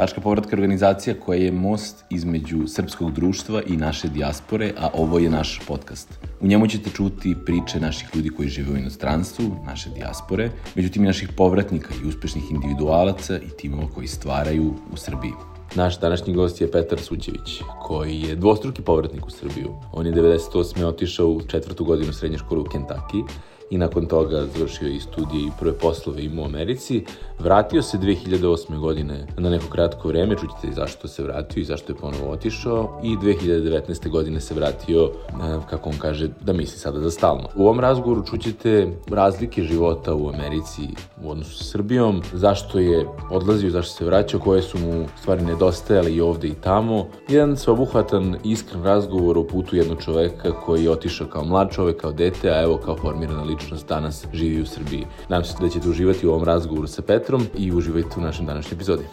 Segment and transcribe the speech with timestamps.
[0.00, 5.30] Tačka povratka organizacija koja je most između srpskog društva i naše dijaspore, a ovo je
[5.30, 6.08] naš podcast.
[6.40, 11.06] U njemu ćete čuti priče naših ljudi koji žive u inostranstvu, naše dijaspore, međutim i
[11.06, 15.32] naših povratnika i uspešnih individualaca i timova koji stvaraju u Srbiji.
[15.74, 19.74] Naš današnji gost je Petar Suđević, koji je dvostruki povratnik u Srbiju.
[19.92, 20.84] On je 98.
[20.84, 23.24] otišao u četvrtu godinu srednje škole u Kentucky
[23.70, 27.04] i nakon toga završio i studije i prve poslove imao u Americi.
[27.38, 28.78] Vratio se 2008.
[28.78, 33.00] godine na neko kratko vreme, čućete i zašto se vratio i zašto je ponovo otišao
[33.02, 34.08] i 2019.
[34.08, 35.32] godine se vratio, e,
[35.70, 37.48] kako on kaže, da misli sada za stalno.
[37.56, 40.82] U ovom razgovoru čućete razlike života u Americi
[41.24, 46.12] u odnosu sa Srbijom, zašto je odlazio, zašto se vraćao, koje su mu stvari nedostajale
[46.12, 47.06] i ovde i tamo.
[47.28, 52.12] Jedan sveobuhvatan, iskren razgovor o putu jednog čoveka koji je otišao kao mlad čovek, kao
[52.12, 55.06] dete, a evo kao formirana ličnost danas živi u Srbiji.
[55.28, 58.78] Nadam se da ćete uživati u ovom razgovoru sa Petrom i uživajte u našem današnjem
[58.78, 59.04] epizodi.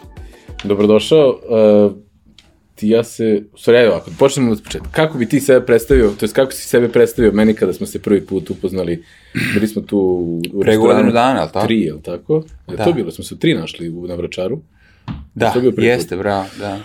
[0.64, 1.28] Dobrodošao.
[1.28, 1.92] Uh,
[2.74, 6.10] ti ja se, u stvari, evo, ako počnemo od početka, kako bi ti sebe predstavio,
[6.20, 9.04] to je kako si sebe predstavio meni kada smo se prvi put upoznali,
[9.54, 9.98] bili smo tu
[10.52, 11.66] u Pre godinu dana, ali tako?
[11.66, 12.44] Tri, je li tako?
[12.68, 12.84] Je Da.
[12.84, 14.60] to bilo, smo se tri našli u, na Vračaru.
[15.34, 16.78] Da, jeste, bravo, da.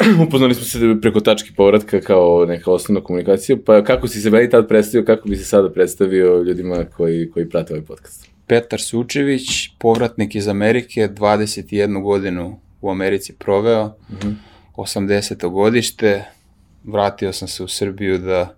[0.26, 4.50] Upoznali smo se preko tačke povratka kao neka osnovna komunikacija, pa kako si se meni
[4.50, 8.28] tad predstavio, kako bi se sada predstavio ljudima koji, koji prate ovaj podcast?
[8.46, 14.34] Petar Sučević, povratnik iz Amerike, 21 godinu u Americi proveo, mm -hmm.
[14.76, 15.50] 80.
[15.50, 16.24] godište,
[16.84, 18.56] vratio sam se u Srbiju da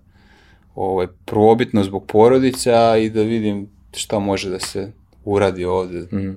[0.75, 4.93] ovaj, probitno zbog porodica i da vidim šta može da se
[5.25, 6.35] uradi ovde, mm -hmm.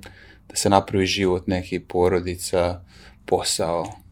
[0.50, 2.82] da se napravi život neki porodica,
[3.26, 4.05] posao.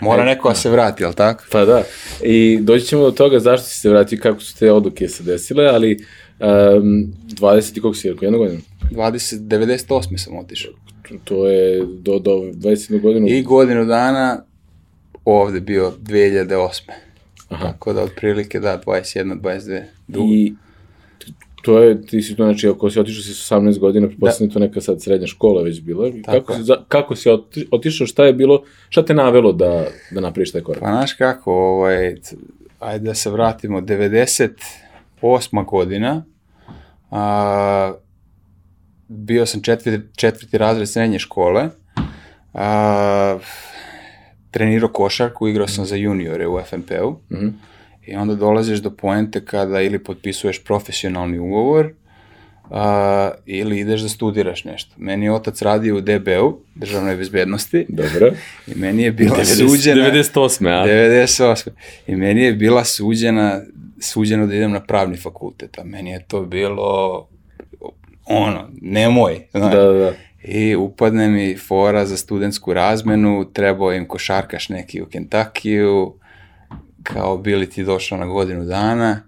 [0.00, 1.44] Mora neko da se vrati, jel tako?
[1.52, 1.82] Pa da,
[2.22, 5.66] i doći ćemo do toga zašto si se vratio, kako su te odluke se desile,
[5.66, 5.96] ali
[6.40, 8.60] um, 20 i koliko si rekao, jednu godinu?
[8.90, 10.18] 20, 98.
[10.18, 10.72] sam otišao.
[11.24, 13.28] To je do, do 21 godinu.
[13.28, 14.44] I godinu dana
[15.24, 16.80] ovde bio 2008.
[17.48, 17.72] Aha.
[17.72, 19.82] Tako da otprilike da, 21, 22.
[20.08, 20.32] Dugo.
[20.32, 20.54] I
[21.62, 24.52] to je, ti si to, znači, ako si otišao si sa 18 godina, pretpostavljam da.
[24.52, 26.10] to neka sad srednja škola već bila.
[26.10, 29.86] Tako kako, si, za, kako si oti, otišao, šta je bilo, šta te navelo da,
[30.10, 30.80] da napraviš taj korak?
[30.80, 32.14] Pa znaš kako, ovaj,
[32.78, 35.64] ajde da se vratimo, 98.
[35.66, 36.24] godina,
[37.10, 37.92] a,
[39.08, 41.68] bio sam četvrti, četvrti razred srednje škole,
[42.54, 43.38] a,
[44.50, 47.52] trenirao košarku, igrao sam za juniore u FNP-u, mm -hmm.
[48.06, 51.92] I onda dolaziš do poente kada ili potpisuješ profesionalni ugovor
[52.70, 52.76] uh,
[53.46, 54.94] ili ideš da studiraš nešto.
[54.98, 57.86] Meni je otac radio u DB-u, državnoj bezbednosti.
[57.88, 58.32] Dobro.
[58.66, 60.10] I meni je bila 90, suđena...
[60.10, 60.68] 98.
[60.68, 60.86] a?
[60.86, 61.68] 98.
[62.06, 63.60] I meni je bila suđena,
[64.00, 65.78] suđeno da idem na pravni fakultet.
[65.78, 67.28] A meni je to bilo
[68.24, 69.40] ono, nemoj.
[69.50, 69.74] Znaš.
[69.74, 70.12] Da, da, da.
[70.42, 76.14] I upadne mi fora za studentsku razmenu, trebao im košarkaš neki u Kentakiju,
[77.02, 79.20] kao bili ti došao na godinu dana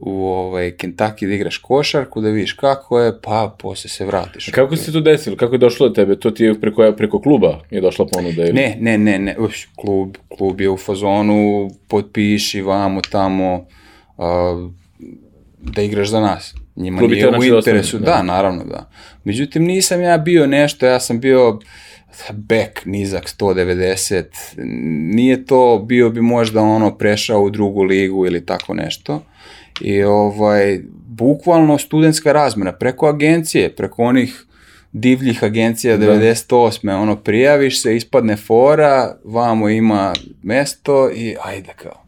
[0.00, 4.48] u ovaj, Kentucky da igraš košarku, da vidiš kako je, pa posle se vratiš.
[4.48, 5.36] A kako se to desilo?
[5.36, 6.16] Kako je došlo do tebe?
[6.16, 8.42] To ti je preko, preko kluba je došla ponuda?
[8.42, 8.52] Ili?
[8.52, 9.36] Ne, ne, ne, ne.
[9.38, 13.66] Uš, klub, klub je u fazonu, potpiši vamo, tamo,
[14.16, 14.70] uh,
[15.58, 16.54] da igraš za nas.
[16.76, 17.98] Njima klub nije u interesu.
[17.98, 18.90] Da, da, naravno, da.
[19.24, 21.58] Međutim, nisam ja bio nešto, ja sam bio
[22.32, 24.24] bek nizak 190,
[25.14, 29.22] nije to, bio bi možda ono prešao u drugu ligu ili tako nešto.
[29.80, 34.44] I ovaj, bukvalno studentska razmena preko agencije, preko onih
[34.92, 36.06] divljih agencija da.
[36.06, 36.94] 98.
[36.94, 42.04] ono prijaviš se, ispadne fora, vamo ima mesto i ajde kao.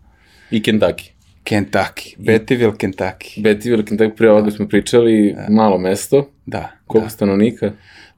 [0.50, 1.10] I Kentucky.
[1.44, 3.42] Kentucky, Bettyville, Kentucky.
[3.42, 5.46] Bettyville, Kentucky, prije ovoga smo pričali, da.
[5.54, 6.30] malo mesto.
[6.46, 6.70] Da.
[6.86, 7.10] Koliko da.
[7.10, 7.72] stanovnika?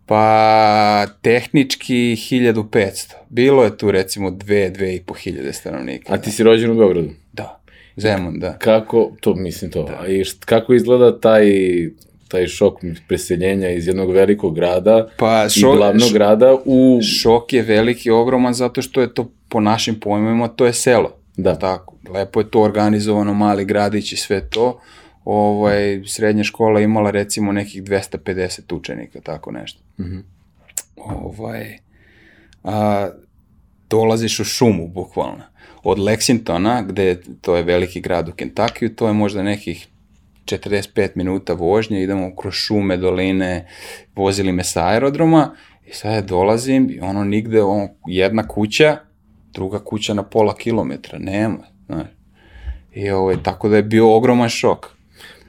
[0.07, 3.13] Pa, tehnički 1500.
[3.29, 6.15] Bilo je tu recimo 2, 2,5 hiljade stanovnika.
[6.15, 7.11] A ti si rođen u Beogradu?
[7.33, 7.61] Da.
[7.97, 8.59] Zemun, da.
[8.59, 10.07] Kako, to mislim to, da.
[10.07, 11.45] i št, kako izgleda taj
[12.33, 12.75] taj šok
[13.09, 17.01] preseljenja iz jednog velikog grada pa, šok, i glavnog š, grada u...
[17.03, 21.17] Šok je veliki, ogroman, zato što je to po našim pojmovima, to je selo.
[21.37, 21.55] Da.
[21.55, 24.81] Tako, lepo je to organizovano, mali gradić i sve to
[25.25, 29.81] ovaj, srednja škola imala recimo nekih 250 učenika, tako nešto.
[29.99, 30.23] Mm -hmm.
[30.97, 31.79] ovaj,
[32.65, 33.09] a,
[33.91, 35.45] dolaziš u šumu, bukvalno.
[35.83, 39.89] Od Lexingtona, gde to je veliki grad u Kentakiju, to je možda nekih
[40.45, 43.69] 45 minuta vožnje, idemo kroz šume, doline,
[44.17, 45.55] vozili me sa aerodroma
[45.87, 48.97] i sad ja dolazim i ono nigde, ono, jedna kuća,
[49.53, 52.07] druga kuća na pola kilometra, nema, znaš.
[52.95, 54.97] I ovaj, tako da je bio ogroman šok.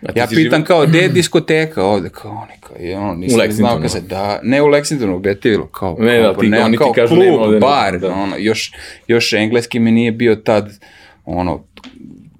[0.04, 2.10] Ti Ja pitam živo- kao, gde je diskoteka ovde?
[2.10, 5.20] Kao oni, kao, ono, U nisam ni znao kad se, da, ne u Lexingtonu, u
[5.20, 8.00] Betivilu, kao, Ne, da, kao, ti- nema oni ti kao kažu, klub, nema ovde, bar,
[8.00, 8.12] da.
[8.12, 8.72] ono, još,
[9.08, 10.80] još engleski mi nije bio tad,
[11.26, 11.64] ono,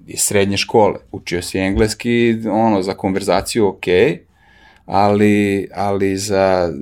[0.06, 3.84] iz srednje škole, učio si engleski, ono, za konverzaciju ok,
[4.86, 6.72] ali, ali za,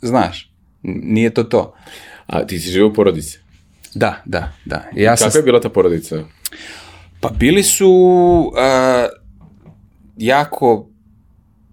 [0.00, 0.50] znaš,
[0.82, 1.74] nije to to.
[2.26, 3.38] A ti si živo u porodici.
[3.94, 4.84] Da, da, da.
[4.94, 6.24] Ja sam Kakva je bila ta porodica?
[7.20, 7.90] Pa bili su
[8.52, 9.10] uh,
[10.16, 10.86] jako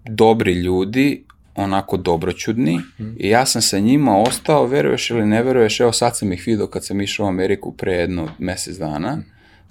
[0.08, 1.24] dobri ljudi,
[1.54, 2.80] onako dobroćudni
[3.18, 6.66] i ja sam sa njima ostao, veruješ ili ne veruješ, evo sad sam ih vidio
[6.66, 9.18] kad sam išao u Ameriku pre jedno mesec dana,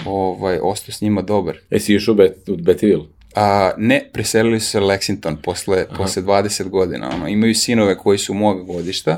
[0.05, 1.57] ovaj, ostao s njima dobar.
[1.71, 3.05] E, si išao u, Bet, u Betiville?
[3.35, 7.09] A, ne, preselili su se Lexington posle, posle 20 godina.
[7.15, 7.27] Ono.
[7.27, 9.17] Imaju sinove koji su moga godišta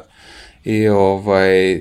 [0.63, 1.75] i ovaj,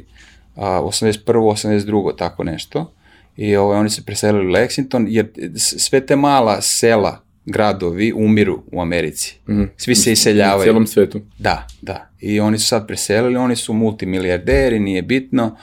[0.57, 1.23] a, 81.
[1.25, 2.17] 82.
[2.17, 2.93] tako nešto.
[3.39, 8.81] I ovaj, oni se preselili u Lexington jer sve te mala sela, gradovi umiru u
[8.81, 9.39] Americi.
[9.77, 10.63] Svi se U iseljavaju.
[10.63, 11.21] cijelom svetu.
[11.39, 12.11] Da, da.
[12.21, 15.57] I oni su sad preselili, oni su multimilijarderi, nije bitno,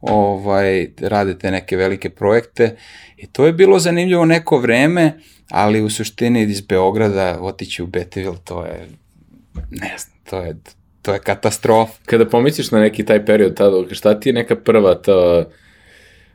[0.00, 2.76] ovaj, rade te neke velike projekte
[3.16, 5.12] i to je bilo zanimljivo neko vreme,
[5.50, 8.88] ali u suštini iz Beograda otići u Betiville, to je,
[9.70, 10.56] ne znam, to je,
[11.02, 11.92] to je katastrofa.
[12.06, 15.44] Kada pomisliš na neki taj period tada, šta ti je neka prva ta...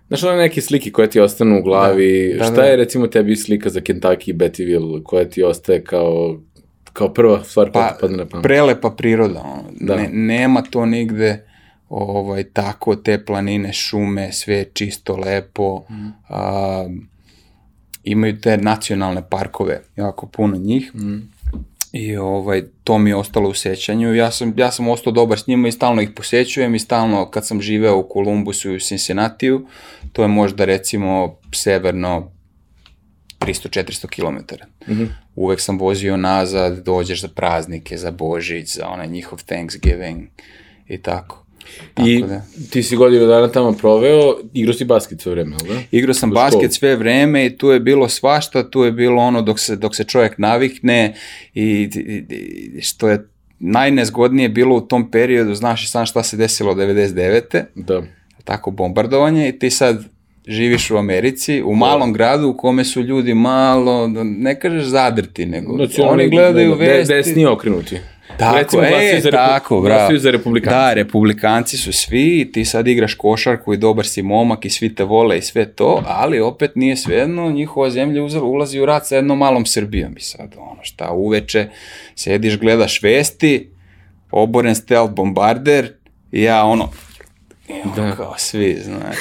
[0.08, 2.64] Znaš, one neke slike koje ti ostanu u glavi, Da, da, šta da.
[2.64, 6.40] je recimo tebi slika za Kentucky i Betiville koja ti ostaje kao,
[6.86, 8.44] kao prva stvar koja Pa, ti padne na pamet?
[8.44, 9.64] prelepa priroda, ono.
[9.74, 9.96] Da.
[9.96, 11.46] Ne, nema to nigde
[11.90, 16.08] ovaj, tako, te planine, šume, sve je čisto, lepo, Mhm.
[16.30, 16.86] a,
[18.04, 21.18] imaju te nacionalne parkove, jako puno njih, Mhm.
[21.96, 25.48] I ovaj, to mi je ostalo u sećanju, ja sam, ja sam ostao dobar s
[25.48, 29.68] njima i stalno ih posećujem i stalno kad sam živeo u Kolumbusu i u Cincinnatiju,
[30.14, 32.32] to je možda recimo severno
[33.40, 34.56] 300-400 km.
[34.92, 35.06] Mhm.
[35.36, 40.28] Uvek sam vozio nazad, dođeš za praznike, za Božić, za onaj njihov Thanksgiving
[40.88, 41.45] i tako.
[41.94, 42.42] Tako I da.
[42.72, 44.22] ti si godinu dana tamo proveo,
[44.54, 45.82] igrao si basket sve vreme, ali da?
[45.92, 48.36] Igrao sam U basket sve vreme i tu je bilo svašta,
[48.66, 51.14] tu je bilo ono dok se, dok se čovjek navikne
[51.54, 51.62] i,
[51.96, 52.26] i-
[52.70, 53.28] i što je
[53.60, 57.64] najnezgodnije bilo u tom periodu, znaš i sam šta se desilo 99.
[57.76, 58.04] Da.
[58.44, 60.04] tako bombardovanje i ti sad
[60.48, 65.74] živiš u Americi, u malom gradu u kome su ljudi malo, ne kažeš zadrti, nego
[65.74, 67.14] Nacionalni- oni gledaju da, da, vesti.
[67.14, 67.98] Desni okrenuti.
[68.38, 70.18] Tako, Recimo, e, za tako, bravo.
[70.18, 70.76] za republikance.
[70.76, 75.04] Da, republikanci su svi ti sad igraš košarku i dobar si momak i svi te
[75.04, 79.16] vole i sve to, ali opet nije svejedno, njihova zemlja uza- ulazi u rat sa
[79.16, 81.68] jednom malom Srbijom i sad ono šta uveče,
[82.16, 83.70] sediš, gledaš vesti,
[84.32, 85.92] oboren stealth bombarder
[86.32, 86.90] i ja ono,
[87.68, 88.02] Da.
[88.02, 88.16] da.
[88.16, 89.18] kao svi, znaš.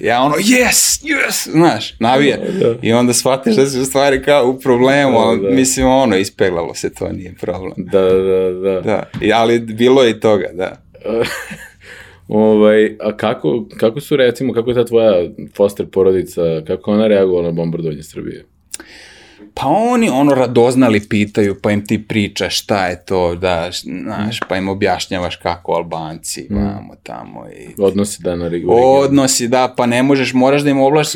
[0.00, 2.36] Ja ono, yes, yes, znaš, navija.
[2.60, 2.74] Da.
[2.82, 5.50] I onda shvatiš da si u stvari kao u problemu, Da, ali da.
[5.50, 7.72] mislim ono, ispeglalo se, to nije problem.
[7.76, 8.80] Da, da, da.
[8.80, 10.82] Da, i, ali bilo je i toga, da.
[12.28, 17.46] Ovaj, a kako, kako su recimo, kako je ta tvoja foster porodica, kako ona reagovala
[17.46, 18.44] na bombardovanje Srbije?
[19.54, 24.56] Pa oni ono radoznali pitaju, pa im ti pričaš šta je to, da, znaš, pa
[24.56, 27.82] im objašnjavaš kako Albanci, vamo tamo i...
[27.82, 28.72] Odnosi da na regu.
[28.72, 31.08] Odnosi, da, pa ne možeš, moraš da im oblaš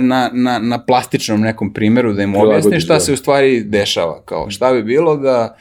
[0.00, 3.00] na, na, na plastičnom nekom primjeru da im objasniš šta da.
[3.00, 5.56] se u stvari dešava, kao šta bi bilo da,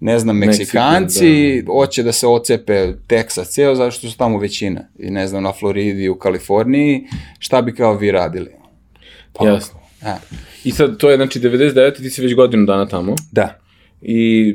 [0.00, 5.10] ne znam, Meksikanci hoće da se ocepe Teksas ceo, zato što su tamo većina, i
[5.10, 7.06] ne znam, na Floridi, u Kaliforniji,
[7.38, 8.50] šta bi kao vi radili?
[9.32, 9.83] Pa, Jasno.
[10.04, 10.16] A,
[10.64, 11.96] I sad, to je, znači, 99.
[11.96, 13.14] ti si već godinu dana tamo.
[13.32, 13.58] da.
[14.06, 14.54] I,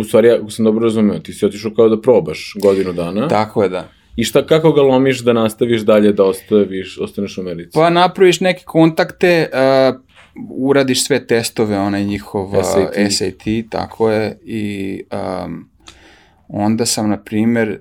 [0.00, 3.28] u stvari, ako sam dobro razumeo, ti si otišao kao da probaš godinu dana.
[3.28, 3.88] Tako je, da.
[4.16, 7.70] I šta, kako ga lomiš da nastaviš dalje, da ostaviš, ostaneš u Americi?
[7.74, 10.00] Pa napraviš neke kontakte, uh,
[10.50, 13.12] uradiš sve testove, onaj njihov uh, SAT.
[13.12, 13.70] SAT.
[13.70, 15.02] tako je, i
[15.44, 15.68] um,
[16.48, 17.80] onda sam, na primer,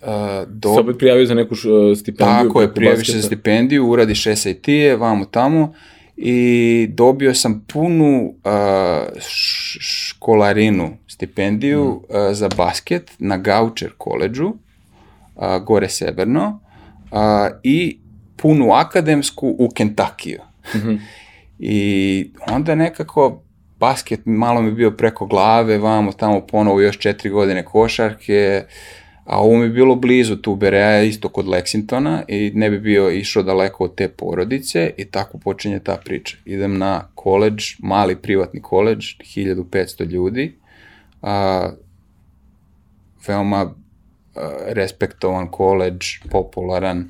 [0.00, 0.06] uh,
[0.48, 0.74] do...
[0.74, 2.48] Se opet prijavio za neku š, uh, stipendiju?
[2.48, 5.74] Tako je, prijaviš se za stipendiju, uradiš SAT-e, vamo tamo,
[6.16, 9.20] i dobio sam punu uh,
[9.80, 12.02] školarinu, stipendiju uh,
[12.32, 16.60] za basket na Goucher koleđu, uh, gore severno,
[17.10, 17.18] uh,
[17.62, 17.98] i
[18.36, 20.40] punu akademsku u Kentakiju.
[21.58, 23.42] I onda nekako
[23.78, 28.64] basket malo mi bio preko glave, vamo tamo ponovo još četiri godine košarke,
[29.32, 33.10] a ovo mi je bilo blizu tu Bereja, isto kod Lexingtona i ne bi bio
[33.10, 36.36] išao daleko od te porodice i tako počinje ta priča.
[36.44, 40.54] Idem na koleđ, mali privatni koleđ, 1500 ljudi,
[41.22, 41.70] a,
[43.26, 43.72] veoma a,
[44.66, 47.08] respektovan koleđ, popularan,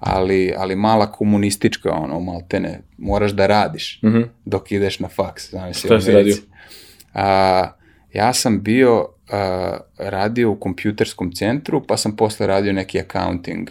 [0.00, 4.00] ali, ali mala komunistička, ono, maltene, moraš da radiš
[4.44, 5.50] dok ideš na faks.
[5.50, 6.36] Zamisli, Šta si radio?
[7.14, 7.68] A,
[8.12, 13.70] ja sam bio, a, radio u kompjuterskom centru, pa sam posle radio neki accounting.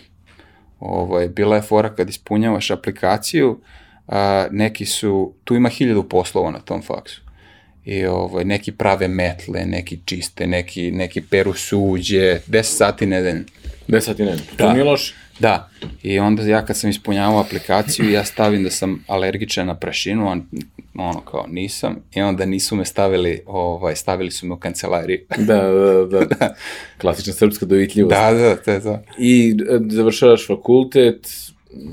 [0.79, 3.60] Ovo je, bila je fora kad ispunjavaš aplikaciju,
[4.07, 7.21] a, neki su, tu ima hiljadu poslova na tom faksu.
[7.86, 13.43] I ovaj, neki prave metle, neki čiste, neki, neki peru suđe, 10 sati nedeljno.
[13.88, 14.38] 10 sati ne.
[14.38, 14.74] To Da.
[14.74, 15.15] nije loše.
[15.39, 15.69] Da,
[16.03, 20.38] i onda ja kad sam ispunjavao aplikaciju, ja stavim da sam alergičan na prašinu, a
[20.95, 25.19] ono kao nisam, i onda nisu me stavili, ovaj, stavili su me u kancelariju.
[25.38, 25.62] Da,
[26.12, 26.55] da, da.
[27.01, 28.15] Klasična srpska dovitljivost.
[28.15, 29.00] da, da, to je to.
[29.17, 31.27] I e, završavaš fakultet,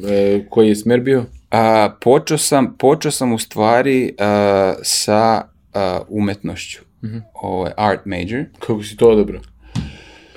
[0.09, 1.25] e, koji je smer bio?
[1.50, 5.43] A, počeo, sam, počeo sam u stvari a, sa
[5.75, 6.81] a, umetnošću,
[7.35, 8.45] ovaj, art major.
[8.59, 9.40] Kako si to odabrao?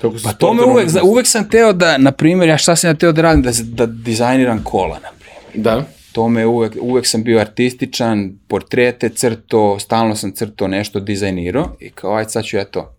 [0.00, 2.90] Kako si Pa to me uvek, uvek sam teo da, na primjer, ja šta sam
[2.90, 5.64] ja teo da radim, da, da dizajniram kola, na primjer.
[5.64, 5.84] Da.
[6.12, 11.90] To me uvek, uvek sam bio artističan, portrete crto, stalno sam crto nešto, dizajnirao i
[11.90, 12.94] kao aj sad ću ja to.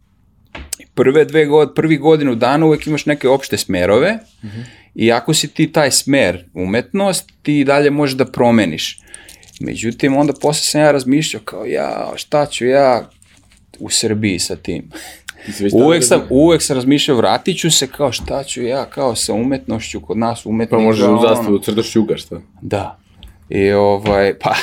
[0.96, 4.20] Prve dve god, prvi godinu dana uvek imaš neke opšte smerove
[4.96, 9.00] i ako si ti taj smer umetnost, ti dalje možeš da promeniš.
[9.60, 13.10] Međutim, onda posle sam ja razmišljao kao ja, šta ću ja
[13.79, 14.89] u Srbiji sa tim.
[15.74, 20.01] Uvek sam, uvek sam razmišljao, vratit ću se kao šta ću ja, kao sa umetnošću
[20.01, 20.77] kod nas umetnika.
[20.77, 22.41] Pa možeš u ono- zastavu crtaš juga, šta?
[22.62, 23.02] Da.
[23.53, 24.55] I ovaj, pa,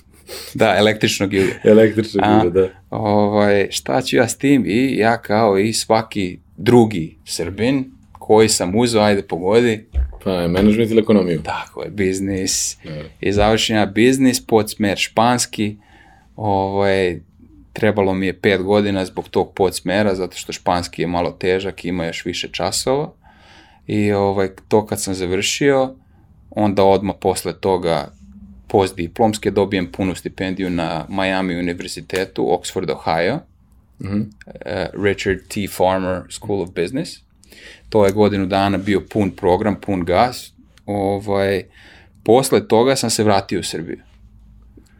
[0.54, 1.52] da, električnog juga.
[1.64, 2.68] Električna A, juga, da.
[2.90, 4.64] Ovaj, šta ću ja s tim?
[4.66, 9.86] I ja kao i svaki drugi Srbin koji sam uzeo, ajde pogodi,
[10.24, 11.42] Pa je management ili ekonomiju?
[11.42, 12.76] tako je, biznis.
[12.84, 12.90] Da.
[13.20, 15.76] I završim ja biznis, podsmer španski.
[16.36, 17.20] Ovaj,
[17.72, 22.06] trebalo mi je pet godina zbog tog podsmera, zato što španski je malo težak, ima
[22.06, 23.12] još više časova.
[23.86, 25.94] I ovaj, to kad sam završio,
[26.50, 28.17] onda odmah posle toga
[28.68, 33.40] postdiplomske dobijem punu stipendiju na Miami univerzitetu, Oxford, Ohio,
[34.64, 35.66] eh, Richard T.
[35.76, 37.28] Farmer School of Business.
[37.88, 40.52] To je godinu dana bio pun program, pun gas.
[40.86, 41.62] Ovaj,
[42.24, 43.98] posle toga sam se vratio u Srbiju.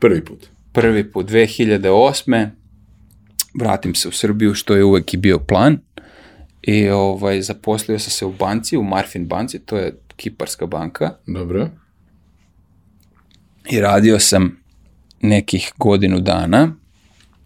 [0.00, 0.46] Prvi put.
[0.72, 2.48] Prvi put 2008.
[3.60, 5.78] Vratim se u Srbiju, što je uvek i bio plan.
[6.62, 11.14] I ovaj, zaposlio sam se u banci, u Marfin banci, to je kiparska banka.
[11.26, 11.68] Dobro.
[13.70, 14.56] I radio sam
[15.20, 16.74] nekih godinu dana.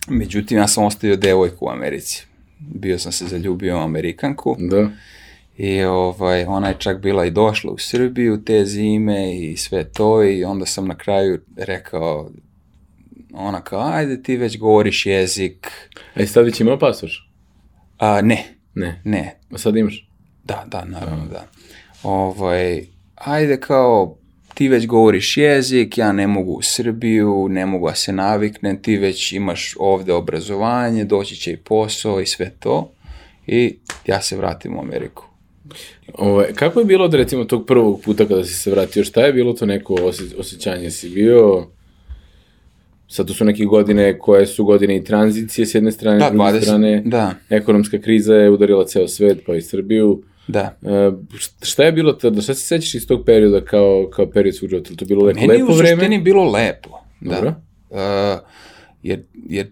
[0.09, 2.27] Međutim, ja sam ostavio devojku u Americi.
[2.59, 4.89] Bio sam se zaljubio u Amerikanku Da.
[5.59, 10.25] i ovaj, ona je čak bila i došla u Srbiju te zime i sve to
[10.25, 12.31] i onda sam na kraju rekao
[13.35, 15.69] ona kao, ajde ti već govoriš jezik.
[16.15, 17.31] A i sad već imao pasoš?
[17.99, 19.01] A, ne, Ne.
[19.05, 20.09] ne, A sad imaš?
[20.45, 21.47] Da, da, naravno, da.
[22.03, 24.19] Ovaj, ajde kao,
[24.55, 28.97] ti već govoriš jezik, ja ne mogu u Srbiju, ne mogu da se naviknem, ti
[28.97, 32.93] već imaš ovde obrazovanje, doći će i posao i sve to.
[33.47, 35.25] I ja se vratim u Ameriku.
[36.15, 39.05] Ovaj, kako je bilo od recimo tog prvog puta kada si se vratio?
[39.05, 40.91] Šta je bilo to neko osje, osjećanje?
[40.91, 41.67] Si bio...
[43.09, 46.33] Sad to su neke godine koje su godine i tranzicije s jedne strane, Da, s
[46.33, 47.35] druge 20, strane da.
[47.51, 50.23] ekonomska kriza je udarila ceo svet, pa i Srbiju.
[50.47, 50.77] Da.
[51.31, 52.41] Št- šta je bilo tada?
[52.41, 54.91] Šta se sećaš iz tog perioda kao, kao period svog života?
[54.91, 55.97] Je To bilo neko Meni je lepo u vreme?
[55.97, 56.91] suštini bilo lepo.
[57.21, 57.35] Da.
[57.35, 57.55] Dobro.
[57.91, 57.99] Uh,
[59.03, 59.67] jer, jer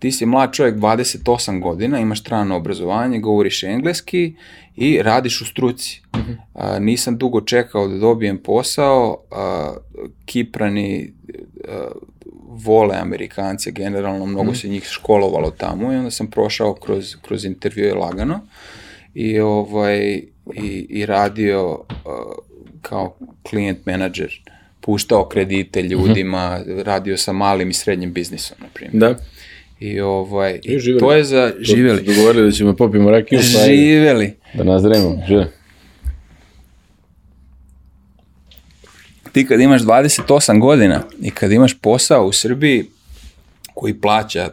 [0.00, 4.34] ti si mlad čovjek 28 godina, imaš strano obrazovanje, govoriš engleski
[4.76, 6.02] i radiš u struci.
[6.54, 9.74] A, nisam dugo čekao da dobijem posao, a,
[10.24, 11.12] Kiprani
[11.68, 11.88] a,
[12.48, 17.94] vole Amerikance generalno, mnogo se njih školovalo tamo i onda sam prošao kroz, kroz intervjue
[17.94, 18.40] lagano
[19.14, 19.98] i, ovaj,
[20.54, 21.78] i, i radio
[22.82, 24.42] kao klijent menadžer
[24.80, 29.00] puštao kredite ljudima, radio sa malim i srednjim biznisom, na primjer.
[29.00, 29.16] Da.
[29.80, 31.00] I ovaj, I i živeli.
[31.00, 34.36] to je za, To živeli, su Dogovorili da ćemo popimo rakiju, pa živeli.
[34.54, 35.46] Da nazdravimo, živeli.
[39.32, 42.84] Ti kad imaš 28 godina i kad imaš posao u Srbiji
[43.74, 44.50] koji plaća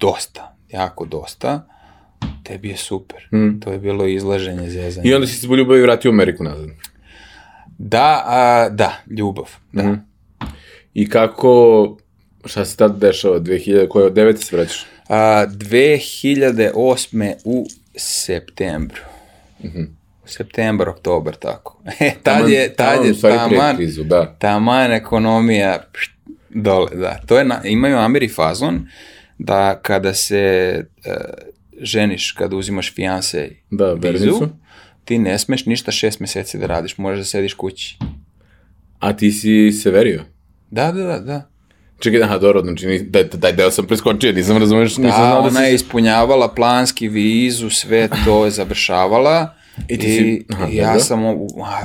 [0.00, 1.66] dosta, jako dosta,
[2.42, 3.28] tebi je super.
[3.64, 5.10] To je bilo izlaženje zezanje.
[5.10, 6.68] I onda si se po ljubavi vratio u Ameriku nazad.
[7.78, 9.50] Da, a, da, ljubav.
[9.72, 9.82] Da.
[9.82, 9.94] Mhm.
[10.94, 11.96] I kako,
[12.44, 14.36] šta se tad dešava, 2000, koje od 9.
[14.36, 14.86] se vraćaš?
[15.08, 17.34] A, 2008.
[17.44, 17.66] u
[17.96, 19.00] septembru.
[20.24, 21.82] Septembar, oktobar, tako.
[22.00, 24.36] E, tad je, tad je u taman, krizu, da.
[24.38, 26.10] taman ekonomija pšt,
[26.50, 27.20] dole, da.
[27.26, 28.86] To je, na, imaju Ameri fazon
[29.38, 31.14] da kada se e,
[31.80, 34.48] ženiš, kada uzimaš fijanse Da, vizu, vernicu.
[35.04, 37.98] ti ne smeš ništa šest meseci da radiš, možeš da sediš kući.
[38.98, 40.22] A ti si se verio?
[40.70, 41.49] Da, da, da, da.
[42.00, 45.48] Čekaj, aha, dobro, znači, daj, daj deo sam preskočio, nisam razumeš, nisam Da, znao da
[45.48, 49.54] ona je ispunjavala planski vizu, sve to je završavala.
[49.88, 51.00] I ti si- aha, ja dobro.
[51.00, 51.20] sam,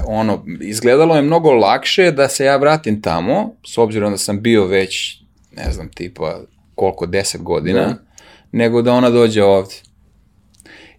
[0.07, 4.65] ono, izgledalo je mnogo lakše da se ja vratim tamo, s obzirom da sam bio
[4.65, 5.19] već,
[5.53, 6.39] ne znam, tipa,
[6.75, 7.95] koliko, deset godina, Da.
[8.51, 9.75] nego da ona dođe ovde.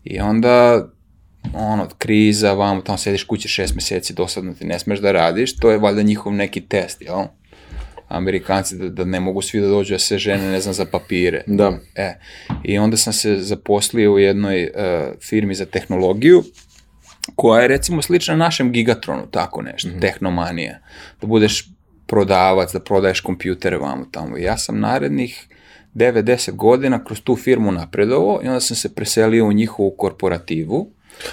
[0.04, 0.86] I onda,
[1.54, 5.70] ono, kriza, vamo, tamo sediš kući šest meseci, dosadno ti ne smeš da radiš, to
[5.70, 7.24] je valjda njihov neki test, jel?
[8.08, 11.42] Amerikanci da, da ne mogu svi da dođu da se žene, ne znam, za papire.
[11.46, 11.78] Da.
[11.94, 12.14] E,
[12.64, 14.70] i onda sam se zaposlio u jednoj uh,
[15.22, 16.44] firmi za tehnologiju,
[17.36, 20.78] koja je recimo slična našem Gigatronu, tako nešto, tehnomanija.
[21.20, 21.68] Da budeš
[22.06, 24.38] prodavac, da prodaješ kompjutere vamo tamo.
[24.38, 25.48] I ja sam narednih
[25.94, 30.90] 9-10 godina kroz tu firmu napredovao i onda sam se preselio u njihovu korporativu.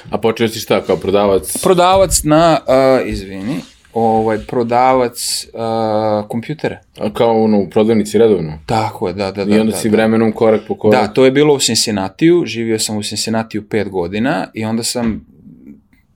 [0.10, 1.58] A počeo si šta, kao prodavac?
[1.63, 3.60] Prodavac na, uh, izvini,
[3.94, 6.80] ovaj, prodavac uh, kompjutera.
[7.00, 8.60] A kao ono, u prodavnici redovno?
[8.66, 9.56] Tako je, da, da, da.
[9.56, 9.98] I onda da, si da.
[9.98, 11.02] vremenom korak po korak?
[11.02, 15.26] Da, to je bilo u Cincinnatiju, živio sam u Cincinnatiju pet godina i onda sam,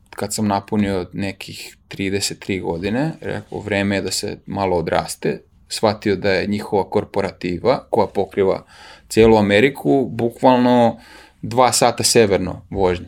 [0.09, 6.31] kad sam napunio nekih 33 godine, rekao, vreme je da se malo odraste, shvatio da
[6.31, 8.65] je njihova korporativa, koja pokriva
[9.09, 10.99] cijelu Ameriku, bukvalno
[11.41, 13.07] dva sata severno vožnje,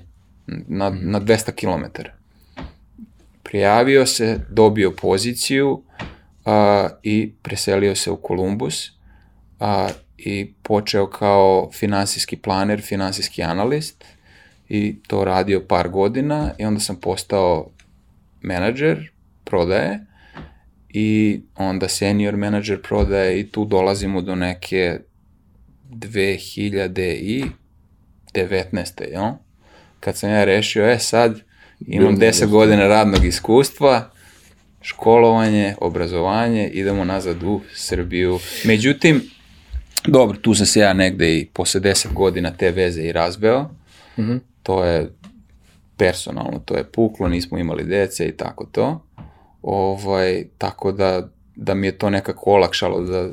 [0.68, 2.02] na, na 200 km.
[3.50, 5.84] Prijavio se, dobio poziciju
[6.46, 8.91] a, i preselio se u Kolumbus
[9.60, 14.06] a, i počeo kao finansijski planer, finansijski analist
[14.70, 17.70] i to radio par godina i onda sam postao
[18.41, 19.12] menadžer
[19.44, 20.06] prodaje
[20.89, 25.00] i onda senior menadžer prodaje i tu dolazimo do neke
[25.89, 27.51] 2019.
[29.12, 29.32] Jel?
[30.00, 31.49] Kad sam ja rešio, e sad
[31.88, 34.10] imam Bilo 10 godina radnog iskustva,
[34.82, 38.40] školovanje, obrazovanje, idemo nazad u Srbiju.
[38.66, 39.22] Međutim,
[40.08, 43.70] dobro, tu sam se ja negde i posle 10 godina te veze i razveo.
[44.20, 44.38] Mhm.
[44.64, 45.12] To je
[45.98, 49.06] personalno, to je puklo, nismo imali dece i tako to.
[49.62, 53.30] Ovaj, tako da, da mi je to nekako olakšalo da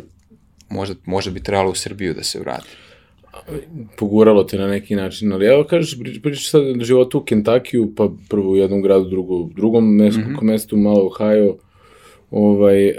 [0.68, 2.68] možda, možda bi trebalo u Srbiju da se vrati.
[3.96, 7.92] Poguralo te na neki način, ali evo kažeš, prič- pričaš sad o životu u Kentakiju,
[7.96, 10.46] pa prvo u jednom gradu, drugo u drugom mestu, Mhm.
[10.46, 11.56] mestu malo Ohio,
[12.30, 12.92] ovaj,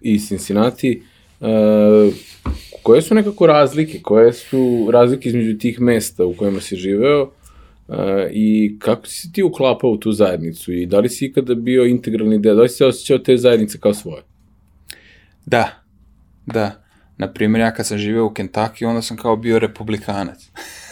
[0.00, 1.02] i Cincinnati.
[1.40, 1.46] E,
[2.82, 4.58] koje su nekako razlike, koje su
[4.90, 7.30] razlike između tih mesta u kojima si živeo
[7.88, 7.92] e,
[8.32, 12.38] i kako si ti uklapao u tu zajednicu i da li si ikada bio integralni
[12.38, 14.22] deo, da li si se osjećao te zajednice kao svoje?
[15.46, 15.82] Da,
[16.46, 16.85] da.
[17.18, 20.48] Na primjer, ja kad sam živeo u Kentucky, onda sam kao bio republikanac.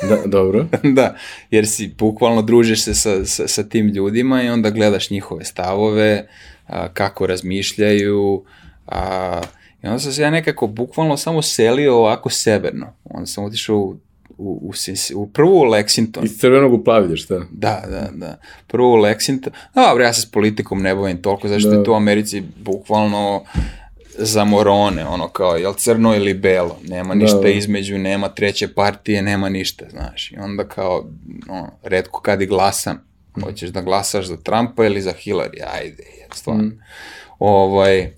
[0.08, 0.66] Da, dobro.
[0.96, 1.16] da,
[1.50, 6.26] jer si bukvalno družiš se sa, sa, sa tim ljudima i onda gledaš njihove stavove,
[6.66, 8.44] a, kako razmišljaju,
[8.86, 9.40] a,
[9.82, 12.92] i onda sam se ja nekako bukvalno samo selio ovako severno.
[13.04, 13.96] Onda sam otišao u,
[14.38, 14.72] u, u,
[15.14, 16.24] u prvu u Lexington.
[16.24, 17.40] Iz crvenog u plavlje, šta?
[17.50, 18.38] Da, da, da.
[18.66, 19.50] Prvo u Lexington.
[19.74, 21.76] Dobro, ja se s politikom ne bavim toliko, zašto Da.
[21.76, 23.44] je to u Americi bukvalno
[24.18, 27.48] za morone, ono kao, jel crno ili belo, nema ništa da.
[27.48, 30.32] između, nema treće partije, nema ništa, znaš.
[30.32, 31.10] I onda kao,
[31.48, 33.06] ono, redko kad i glasam,
[33.44, 36.70] hoćeš da glasaš za Trumpa ili za Hillary, ajde, je, stvarno.
[37.38, 38.12] Ovaj,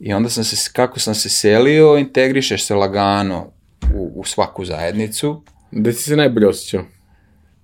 [0.00, 3.52] I onda sam se, kako sam se selio, integrišeš se lagano
[3.94, 6.84] u, u svaku zajednicu, Gde si se najbolje osjećao?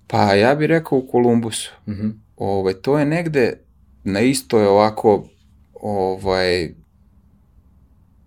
[0.07, 1.73] Pa ja bih rekao u Kolumbusu.
[1.89, 2.09] Mhm.
[2.37, 3.61] Ovaj, to je negde
[4.05, 5.29] na istoj ovako
[5.81, 6.75] ovaj,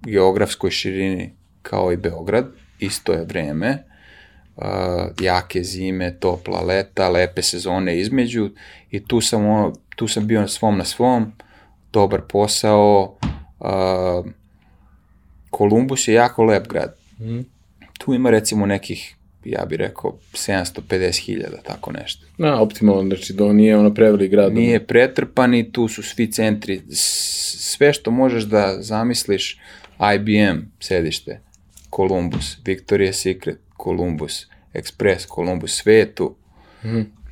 [0.02, 2.46] geografskoj širini kao i Beograd.
[2.80, 3.84] Isto je vreme.
[4.56, 4.66] Uh,
[5.22, 8.50] jake zime, topla leta, lepe sezone između
[8.92, 11.32] i tu sam, ono, tu sam bio na svom na svom,
[11.94, 13.18] dobar posao.
[13.60, 14.26] Uh,
[15.50, 16.96] Kolumbus je jako lep grad.
[17.20, 17.40] Mhm.
[17.98, 22.26] Tu ima recimo nekih, ja bih rekao, 750.000, tako nešto.
[22.38, 24.54] Na, optimalno, znači da nije ono preveli grad.
[24.54, 26.82] Nije pretrpan i tu su svi centri.
[26.92, 29.60] Sve što možeš da zamisliš,
[30.16, 31.40] IBM sedište,
[31.96, 36.36] Columbus, Victoria's Secret, Columbus, Express, Columbus, sve tu.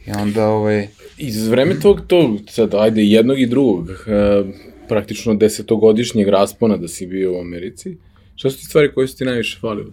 [0.06, 4.44] I onda ovaj, I za vreme tog, tog, sad, ajde, jednog i drugog, e,
[4.88, 7.98] praktično desetogodišnjeg raspona da si bio u Americi,
[8.36, 9.92] šta su ti stvari koje su ti najviše falile?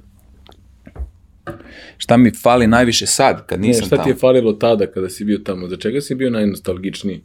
[1.96, 4.04] šta mi fali najviše sad, kad Ne, nisam šta tamo?
[4.04, 5.68] ti je falilo tada kada si bio tamo?
[5.68, 7.22] Za čega si bio najnostalgičniji?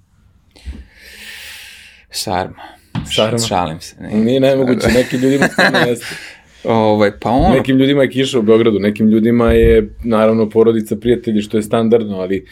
[2.10, 2.81] Sarma.
[3.06, 3.40] Sarma?
[3.40, 3.96] Šalim se.
[4.02, 4.10] Ne.
[4.10, 6.16] Nije nemoguće, nekim ljudima stvarno jeste.
[6.64, 11.42] Ovaj, pa ono, Nekim ljudima je kiša u Beogradu, nekim ljudima je, naravno, porodica, prijatelji,
[11.42, 12.46] što je standardno, ali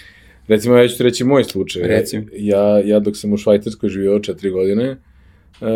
[0.50, 1.82] Recimo, ja ću reći moj slučaj.
[1.88, 2.26] Reci mi.
[2.34, 4.92] Ja, ja dok sam u Švajcarskoj živio četiri godine,
[5.62, 5.68] uh,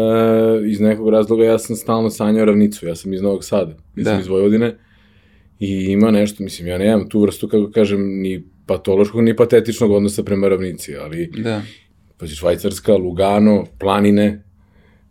[0.68, 2.88] iz nekog razloga ja sam stalno sanjao ravnicu.
[2.88, 4.20] Ja sam iz Novog Sada, ja sam Da.
[4.20, 4.76] iz Vojvodine.
[5.60, 10.24] I ima nešto, mislim, ja nemam tu vrstu, kako kažem, ni patološkog, ni patetičnog odnosa
[10.24, 11.62] prema ravnici, ali Da.
[12.18, 14.44] pazi, Švajcarska, Lugano, planine,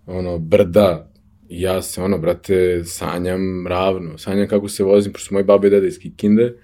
[0.07, 1.11] ono, brda,
[1.49, 5.71] ja se, ono, brate, sanjam ravno, sanjam kako se vozim, pošto su moji babe i
[5.71, 6.55] dede iz Kikinde,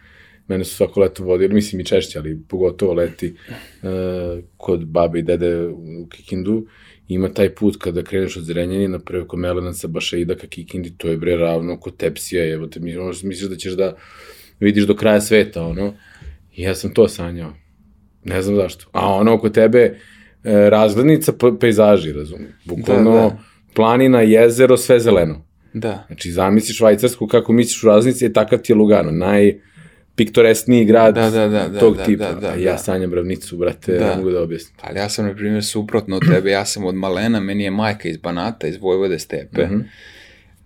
[0.48, 3.34] mene su svako leto vodili, mislim i češće, ali pogotovo leti
[3.82, 6.66] uh, kod babe i dede u Kikindu,
[7.08, 11.36] ima taj put kada kreneš od Zrenjanina preko Melenaca, Bašaida ka Kikindi, to je bre
[11.36, 13.96] ravno kod tepsija, evo te, mi- ono, misliš da ćeš da
[14.60, 15.94] vidiš do kraja sveta, ono,
[16.56, 17.52] i ja sam to sanjao.
[18.24, 18.86] Ne znam zašto.
[18.92, 19.98] A ono oko tebe,
[20.68, 22.52] razglednica pe- pejzaži, razumiješ.
[22.64, 23.38] Bukvalno Da, da.
[23.74, 25.44] planina, jezero, sve zeleno.
[25.72, 26.04] Da.
[26.06, 31.30] Znači, zamisli Švajcarsku kako misliš u razglednici, je takav ti je Lugano, najpiktoresniji grad Da,
[31.30, 32.24] da, da, da, tog da, tipa.
[32.24, 32.78] da, da, A ja da.
[32.78, 34.06] sanjam ravnicu, brate, Da.
[34.06, 34.76] ne mogu da objasnim.
[34.80, 36.50] Ali ja sam, na primjer, suprotno od tebe.
[36.50, 39.66] Ja sam od malena, meni je majka iz Banata, iz Vojvode stepe.
[39.66, 39.80] Mhm.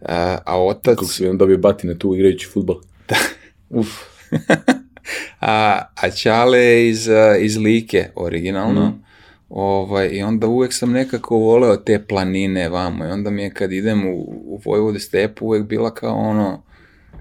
[0.03, 0.95] a, a otac...
[0.95, 2.81] Kako si jedan dobio batine tu igrajući futbol.
[3.09, 3.17] Da.
[3.81, 3.89] Uf.
[5.41, 7.09] a, a Ćale iz,
[7.41, 8.87] iz Like, originalno.
[8.89, 9.12] Mhm.
[9.55, 13.05] Ovaj, I onda uvek sam nekako voleo te planine vamo.
[13.05, 14.15] I onda mi je kad idem u,
[14.47, 16.63] u Vojvode stepu uvek bila kao ono,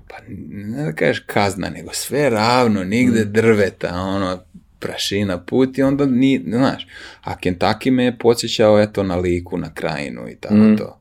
[0.07, 0.15] pa
[0.49, 3.31] ne da kažeš kazna, nego sve ravno, nigde Mhm.
[3.31, 4.39] drveta, ono,
[4.79, 6.87] prašina put i onda ni, znaš,
[7.23, 10.75] a Kentucky me je podsjećao eto na liku, na krajinu i tako Mhm.
[10.75, 10.97] to.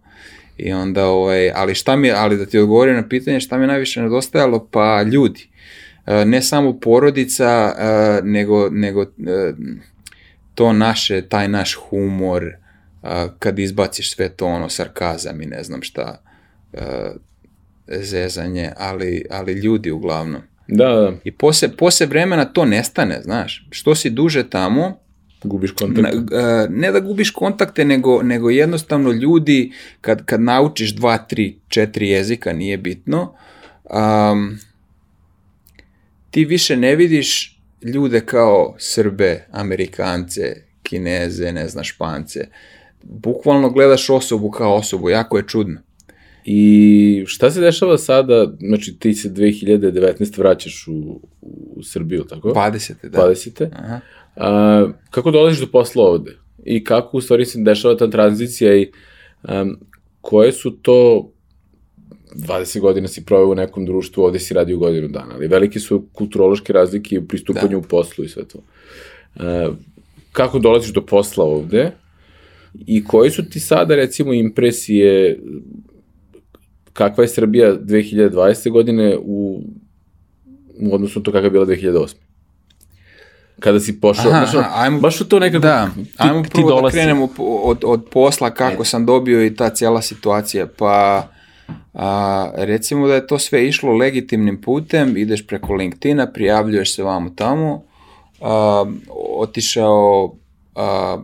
[0.57, 3.69] I onda, ovaj, ali šta mi, ali da ti odgovorim na pitanje šta mi je
[3.69, 5.49] najviše nedostajalo, pa ljudi.
[6.07, 7.85] E, Ne samo porodica, e,
[8.23, 9.07] nego, nego e,
[10.61, 12.57] to naše, taj naš humor, e,
[13.39, 16.23] kad izbaciš sve to, ono, sarkazam i ne znam šta,
[16.73, 16.81] e,
[17.87, 20.43] zezanje, ali, ali ljudi uglavnom.
[20.69, 23.67] Da, da, I posle, posle vremena to nestane, znaš.
[23.71, 24.99] Što si duže tamo,
[25.43, 26.09] gubiš kontakt.
[26.31, 32.09] na- ne da gubiš kontakte, nego, nego jednostavno ljudi, kad, kad naučiš dva, tri, četiri
[32.09, 33.35] jezika, nije bitno,
[33.85, 34.59] um,
[36.31, 40.43] ti više ne vidiš ljude kao Srbe, Amerikance,
[40.83, 42.41] Kineze, ne znam, Špance.
[43.03, 45.81] Bukvalno gledaš osobu kao osobu, jako je čudno.
[46.45, 51.21] I šta se dešava sada, znači ti se 2019 vraćaš u,
[51.77, 52.49] u Srbiju, tako?
[52.49, 53.09] 20.
[53.09, 53.19] da.
[53.19, 53.69] 20.
[53.73, 54.01] Aha.
[54.37, 56.37] A, kako dolaziš do posla ovde?
[56.65, 58.91] I kako u stvari se dešava ta tranzicija i
[59.43, 59.79] um,
[60.21, 61.31] koje su to
[62.33, 66.05] 20 godina si proveo u nekom društvu, ovde si radio godinu dana, ali velike su
[66.13, 67.77] kulturološke razlike u pristupanju Da.
[67.77, 68.59] u poslu i sve to.
[69.37, 69.43] Uh,
[70.33, 71.91] kako dolaziš do posla ovde
[72.77, 75.39] i koji su ti sada recimo impresije
[76.93, 78.71] kakva je Srbija 2020.
[78.71, 79.63] godine u,
[80.77, 82.15] u odnosu na to kakva je bila 2008.
[83.61, 86.49] Kada si pošao, Aha, znaš, aha, ajmo- baš u to nekako, Da, ti, ajmo ti
[86.51, 86.95] prvo da dolasi.
[86.95, 90.67] krenemo po- od, od posla, kako sam dobio i ta cijela situacija.
[90.69, 91.29] Pa,
[91.95, 97.31] a, recimo da je to sve išlo legitimnim putem, ideš preko LinkedIna, prijavljuješ se vamo
[97.31, 97.83] tamo,
[98.41, 98.85] a,
[99.37, 100.35] otišao
[100.75, 101.19] a,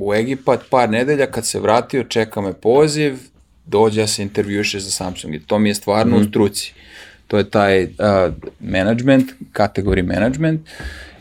[0.00, 3.14] u Egipat par nedelja, kad se vratio, čeka me poziv,
[3.66, 5.34] dođe ja se intervjuše za Samsung.
[5.34, 6.72] I to mi je stvarno u struci.
[7.26, 7.88] To je taj uh,
[8.60, 10.60] management, kategori management.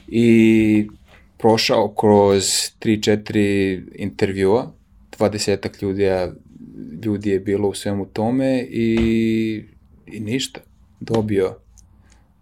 [0.08, 0.88] I
[1.38, 4.72] prošao kroz 3-4 intervjua,
[5.20, 6.32] 20 ljudi, je-
[7.04, 9.66] ljudi je bilo u svemu tome i,
[10.06, 10.60] i ništa.
[11.00, 11.56] Dobio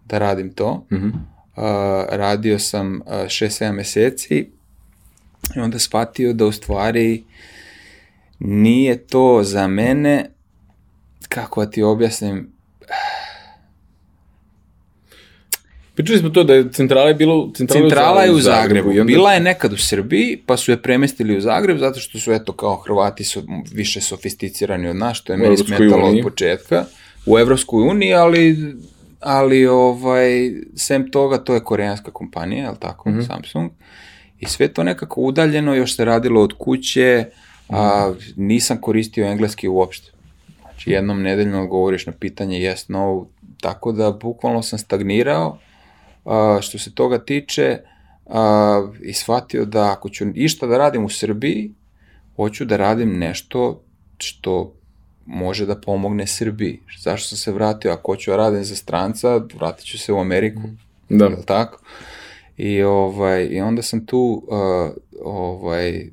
[0.06, 0.86] da radim to.
[0.91, 1.08] Mhm.
[1.08, 1.63] Uh,
[2.10, 4.50] radio sam 6-7 meseci
[5.56, 7.24] i onda shvatio da u stvari
[8.39, 10.30] nije to za mene,
[11.30, 12.52] kako da ti objasnim,
[15.95, 17.51] Pričali smo to da je centrala je bilo...
[17.53, 18.91] Centrala, Centrala je u Zagrebu.
[18.91, 22.19] i onda- Bila je nekad u Srbiji, pa su je premestili u Zagreb, zato što
[22.19, 26.86] su, eto, kao Hrvati su više sofisticirani od nas, što je meni smetalo od početka.
[27.25, 28.58] U Evropskoj uniji, ali,
[29.19, 30.29] ali ovaj,
[30.75, 33.21] sem toga, to je koreanska kompanija, li tako, Mhm.
[33.21, 33.71] Samsung.
[34.39, 37.25] I sve to nekako udaljeno, još se radilo od kuće,
[37.69, 40.12] a nisam koristio engleski uopšte.
[40.62, 43.27] Znači, jednom nedeljno odgovoriš na pitanje yes, no,
[43.62, 45.58] tako da bukvalno sam stagnirao
[46.25, 47.79] a, što se toga tiče
[48.25, 51.71] a, i shvatio da ako ću išta da radim u Srbiji,
[52.35, 53.81] hoću da radim nešto
[54.17, 54.73] što
[55.25, 56.79] može da pomogne Srbiji.
[56.99, 57.91] Zašto sam se vratio?
[57.91, 60.61] Ako hoću da radim za stranca, vratit ću se u Ameriku.
[61.09, 61.25] Da.
[61.25, 61.79] Jel tako?
[62.57, 66.09] I, ovaj, I onda sam tu uh, ovaj,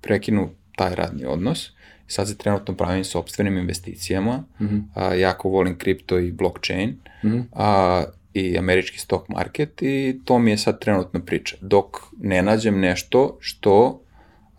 [0.00, 1.70] prekinu taj radni odnos.
[2.06, 4.44] Sad se trenutno pravim sobstvenim investicijama.
[4.60, 4.78] Mhm.
[4.94, 6.96] A, jako volim kripto i blockchain.
[7.24, 7.40] Mhm.
[7.52, 11.56] A, i američki stock market i to mi je sad trenutno priča.
[11.60, 14.02] Dok ne nađem nešto što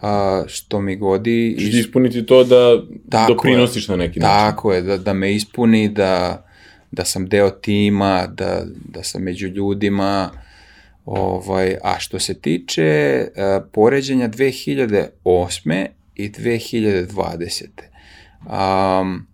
[0.01, 1.55] a, što mi godi...
[1.59, 4.49] Što ispuniti to da Tako doprinosiš na neki način.
[4.51, 6.45] Tako je, da, da me ispuni, da,
[6.91, 10.29] da sam deo tima, da, da sam među ljudima.
[11.05, 15.85] Ovaj, a što se tiče uh, poređenja 2008.
[16.15, 17.65] i 2020.
[19.01, 19.27] Um,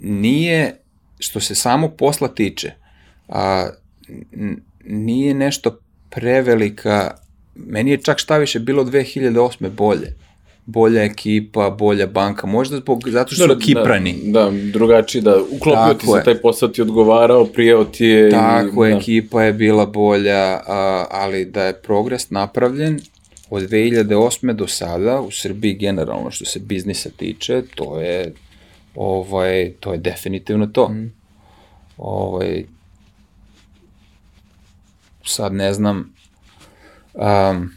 [0.00, 0.76] nije,
[1.18, 2.72] što se samo posla tiče,
[3.28, 3.68] a,
[4.84, 5.78] nije nešto
[6.10, 7.10] prevelika,
[7.54, 9.70] meni je čak šta više bilo 2008.
[9.70, 10.14] bolje.
[10.68, 14.14] Bolja ekipa, bolja banka, možda zbog, zato što su kiprani.
[14.24, 16.24] Da, da, drugačiji, da, uklopio ti Tako se je.
[16.24, 18.30] taj posao ti odgovarao, prijeo ti je...
[18.30, 18.98] Tako i, je, da.
[18.98, 23.00] ekipa je bila bolja, a, ali da je progres napravljen
[23.50, 24.52] od 2008.
[24.52, 28.32] do sada u Srbiji generalno što se biznisa tiče, to je
[28.96, 30.88] ovaj to je definitivno to.
[30.88, 31.12] Mm.
[31.96, 32.64] Ovaj
[35.24, 36.14] sad ne znam
[37.14, 37.70] um,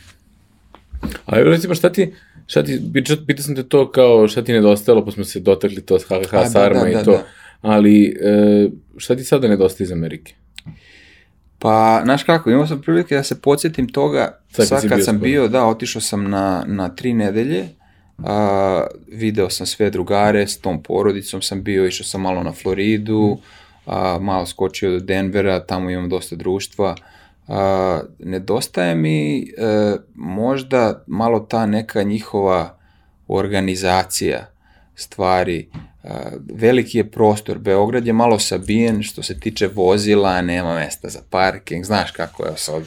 [1.25, 2.13] A evo recimo šta ti,
[2.47, 5.81] šta ti, pitao pita sam te to kao šta ti nedostajalo, pa smo se dotakli
[5.81, 7.23] to s HHH, A, da, Sarma da, da, i to, da.
[7.61, 10.33] ali e, šta ti sada nedostaje iz Amerike?
[11.59, 14.97] Pa, znaš kako, imao sam prilike da se podsjetim toga, Sad kad sad, si kad
[14.97, 17.67] bio sam bio, da, otišao sam na, na tri nedelje,
[18.23, 23.37] a, video sam sve drugare, s tom porodicom sam bio, išao sam malo na Floridu,
[23.85, 26.95] a, malo skočio do Denvera, tamo imam dosta društva,
[27.47, 29.45] a, nedostaje mi e,
[30.15, 32.77] možda malo ta neka njihova
[33.27, 34.51] organizacija
[34.95, 35.88] stvari, a,
[36.53, 41.85] veliki je prostor, Beograd je malo sabijen što se tiče vozila, nema mesta za parking,
[41.85, 42.83] znaš kako je sad.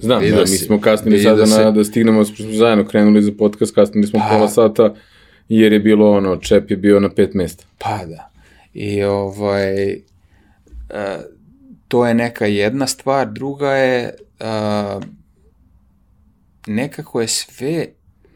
[0.00, 3.32] Znam, vidio da, mi smo kasnili sada se- na, da stignemo, smo zajedno krenuli za
[3.38, 4.28] podcast, kasnili smo Pa.
[4.28, 4.94] pola sata,
[5.48, 7.64] jer je bilo ono, čep je bio na pet mesta.
[7.78, 8.30] Pa da.
[8.74, 10.00] I ovaj, e,
[11.88, 15.00] to je neka jedna stvar, druga je a,
[16.66, 17.86] nekako je sve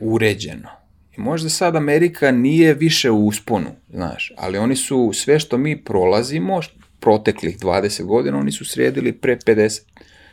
[0.01, 0.69] uređeno.
[1.17, 5.85] I možda sad Amerika nije više u usponu, znaš, ali oni su sve što mi
[5.85, 6.61] prolazimo,
[7.01, 9.81] proteklih 20 godina, oni su sredili pre 50,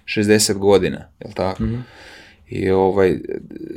[0.05, 1.63] 60 godina, je li tako?
[2.47, 3.19] I ovaj,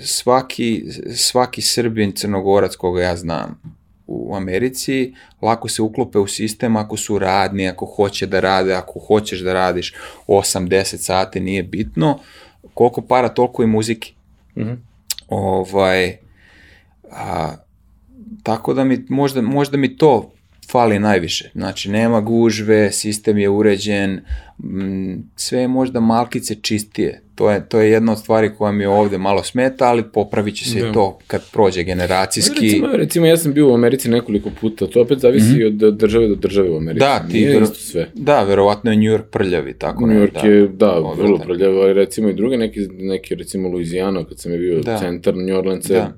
[0.00, 3.60] svaki, svaki Srbin, Crnogorac koga ja znam
[4.06, 9.00] u Americi, lako se uklope u sistem ako su radni, ako hoće da rade, ako
[9.00, 9.94] hoćeš da radiš
[10.26, 12.18] 8-10 sati, nije bitno.
[12.74, 14.12] Koliko para, toliko i muzike.
[14.56, 14.72] Mhm.
[15.28, 16.16] Ovaj,
[17.10, 17.54] a,
[18.42, 20.32] tako da mi, možda, možda mi to
[20.70, 21.50] fali najviše.
[21.54, 24.20] Znači, nema gužve, sistem je uređen,
[24.64, 27.22] m, sve je možda malkice čistije.
[27.34, 30.64] To je, to je jedna od stvari koja mi ovde malo smeta, ali popravit će
[30.64, 30.88] se Da.
[30.88, 32.60] i to kad prođe generacijski.
[32.62, 36.34] Recimo, recimo, ja sam bio u Americi nekoliko puta, to opet zavisi od države do
[36.34, 37.00] države u Americi.
[37.00, 38.10] Da, ti Nije vero- isto sve.
[38.14, 40.00] Da, verovatno je New York prljav i tako.
[40.00, 41.46] New ne, York je, da, vrlo Odvratan.
[41.46, 44.98] prljav, ali recimo i druge, neki, neki recimo Louisiana, kad sam je bio Da.
[44.98, 46.12] centar New Orleans, Da.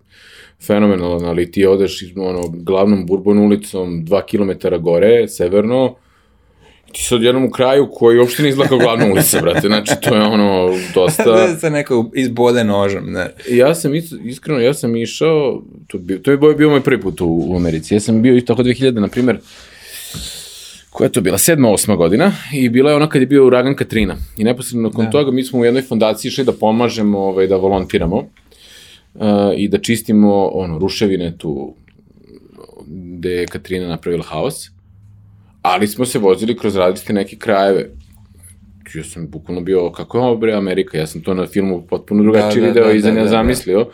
[0.61, 5.94] Fenomenalan, ali ti odeš ono, glavnom Bourbon ulicom dva kilometara gore, severno,
[6.92, 10.14] ti sad jednom u kraju koji uopšte ne izgleda kao glavna ulica, brate, znači to
[10.14, 11.25] je ono, dosta...
[11.37, 13.31] Da se neko izbode nožem, ne.
[13.51, 17.01] Ja sam is- iskreno, ja sam išao, to, bi, to je bio, bio moj prvi
[17.01, 17.94] put u, u Americi.
[17.94, 19.38] Ja sam bio i tako 2000, na primer,
[20.90, 23.77] koja je to bila, sedma, osma godina i bila je ona kad je bio uragan
[23.77, 24.16] Katrina.
[24.37, 25.11] I neposredno nakon Da.
[25.11, 28.25] toga mi smo u jednoj fondaciji išli da pomažemo, ovaj, da volontiramo
[29.14, 29.23] uh,
[29.57, 31.75] i da čistimo ono, ruševine tu
[32.88, 34.71] gde je Katrina napravila haos.
[35.62, 37.90] Ali smo se vozili kroz različite neke krajeve.
[38.94, 42.23] Ja sam bukvalno bio, kako je ovo bre Amerika, ja sam to na filmu potpuno
[42.23, 43.31] drugačije Da, da, video da, i za da, ne da, da.
[43.31, 43.88] zamislio,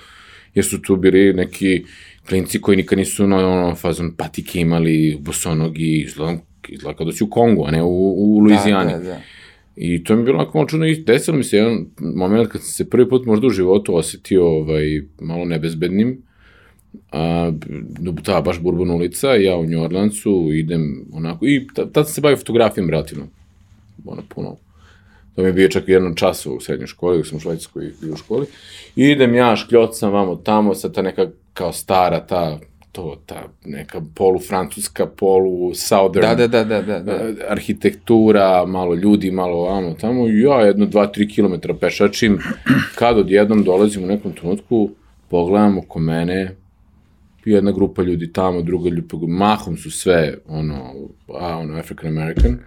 [0.55, 1.85] jer su tu bili neki
[2.29, 7.12] klinci koji nikad nisu na ono, fazon patike imali, bosonog i izgleda, izgleda kao da
[7.12, 8.92] si u Kongu, a ne u, u Luizijani.
[8.92, 9.20] Da, da, da.
[9.77, 12.71] I to mi je bilo onako malo i desilo mi se jedan moment kad sam
[12.71, 16.23] se prvi put možda u životu osetio ovaj, malo nebezbednim.
[17.13, 17.53] A,
[18.25, 22.21] ta baš Bourbon ulica, ja u New Orleansu idem onako, i ta- tad sam se
[22.21, 23.27] bavio fotografijom relativno,
[24.05, 24.57] ono puno.
[25.35, 28.13] To mi je bio čak jedan čas u srednjoj školi, dok sam u Švajcarskoj bio
[28.13, 28.47] u školi.
[28.97, 32.61] I idem ja, škljocam vamo tamo, sad ta neka kao stara, ta,
[32.94, 37.12] to, ta neka polu francuska, polu southern Da, da, da, da, da, da.
[37.12, 42.38] e, arhitektura, malo ljudi, malo ovamo tamo, i ja jedno, dva, tri kilometra pešačim,
[42.98, 44.90] kad odjednom dolazim u nekom trenutku,
[45.28, 46.57] pogledam oko mene,
[47.44, 50.94] jedna grupa ljudi tamo, druga grupa, mahom su sve, ono,
[51.40, 52.59] a, ono, African American,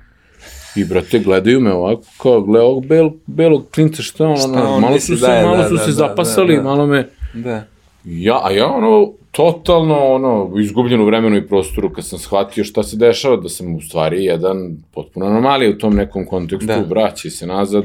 [0.75, 4.75] i, brate, gledaju me ovako, kao, gle ovog bel, belog klinca, šta on, Šta ono,
[4.75, 6.69] on malo su se, da malo da, su da, se da, zapasali, da, da.
[6.69, 7.63] malo me, da.
[8.03, 12.83] ja, a ja ono, totalno ono, izgubljen u vremenu i prostoru kad sam shvatio šta
[12.83, 16.75] se dešava, da sam u stvari jedan potpuno anomalija u tom nekom kontekstu, Da.
[16.75, 16.87] da.
[16.89, 17.83] vraći se nazad.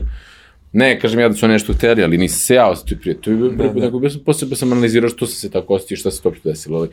[0.72, 3.20] Ne, kažem ja da su nešto hteli, ali nisam se ja osetio prije.
[3.20, 3.80] To je bilo put, da.
[3.80, 4.10] nego bio
[4.56, 6.78] sam analizirao što sam se tako osetio, šta se to uopšte desilo.
[6.78, 6.88] Ali,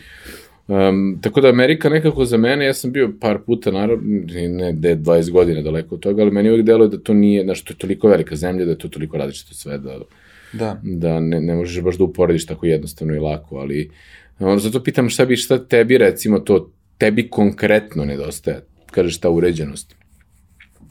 [0.69, 4.03] Um, tako da Amerika nekako za mene, ja sam bio par puta, naravno,
[4.49, 7.63] ne de 20 godina daleko od toga, ali meni uvijek deluje da to nije, znaš,
[7.63, 9.97] to je toliko velika zemlja, da je to toliko različito sve, da,
[10.53, 10.79] Da.
[10.83, 13.89] da ne, ne možeš baš da uporediš tako jednostavno i lako, ali
[14.39, 19.95] ono, zato pitam šta bi, šta tebi recimo to, tebi konkretno nedostaje, kažeš ta uređenost.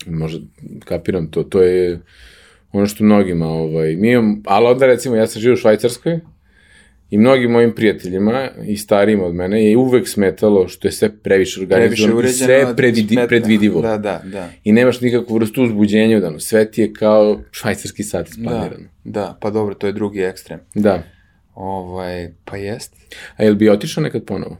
[0.06, 0.46] Možda,
[0.84, 2.00] kapiram to, to je
[2.72, 6.20] ono što mnogima, ovaj, mi imam, ali onda recimo ja sam živio u Švajcarskoj
[7.10, 11.60] i mnogim mojim prijateljima i starijima od mene je uvek smetalo što je sve previše
[11.60, 13.80] organizovano i sve a predvidi, predvidivo.
[13.80, 14.50] Da, da, da.
[14.64, 16.40] I nemaš nikakvu vrstu uzbuđenja u danu.
[16.40, 18.88] Sve ti je kao švajcarski sat Da, isplanirano.
[19.04, 20.60] da, pa dobro, to je drugi ekstrem.
[20.74, 21.02] Da.
[21.58, 22.94] Ovaj, pa jest.
[23.36, 24.56] A jel bi otišao nekad ponovo?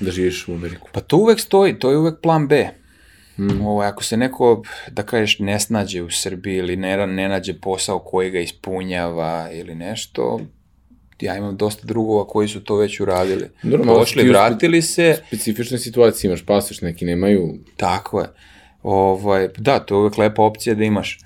[0.00, 0.88] Da živiš u Ameriku?
[0.92, 2.68] Pa to uvek stoji, to je uvek plan B.
[3.38, 3.60] Mm.
[3.60, 7.98] Ovo, ako se neko, da kažeš, ne snađe u Srbiji ili ne, ne nađe posao
[7.98, 10.40] koji ga ispunjava ili nešto,
[11.20, 13.48] ja imam dosta drugova koji su to već uradili.
[13.62, 17.54] Dobro, Došli, spe- vratili se, Specifične situacije, imaš pasoš, neki nemaju...
[17.76, 18.26] tako je.
[18.82, 21.18] Ovaj, da, to je uvek lepa opcija da imaš.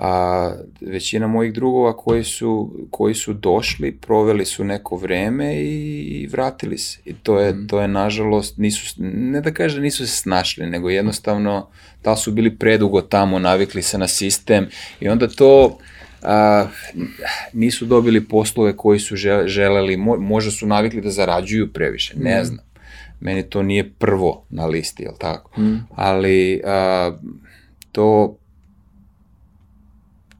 [0.00, 6.26] A većina mojih drugova koji su, koji su došli, proveli su neko vreme i, i
[6.26, 7.00] vratili se.
[7.04, 10.90] I to je, to je nažalost, nisu, ne da kažem da nisu se snašli, nego
[10.90, 11.68] jednostavno
[12.04, 14.68] da su bili predugo tamo, navikli se na sistem
[15.00, 15.78] i onda to
[16.22, 16.66] a,
[17.52, 22.44] nisu dobili poslove koji su žel- želeli, mo, možda su navikli da zarađuju previše, ne
[22.44, 22.64] znam.
[23.20, 25.50] Meni to nije prvo na listi, jel tako?
[25.94, 27.12] Ali a,
[27.92, 28.36] to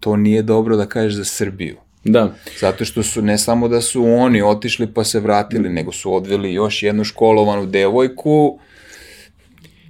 [0.00, 1.76] to nije dobro da kažeš za Srbiju.
[2.04, 2.34] Da.
[2.60, 6.52] Zato što su, ne samo da su oni otišli pa se vratili, nego su odveli
[6.52, 8.58] još jednu školovanu devojku,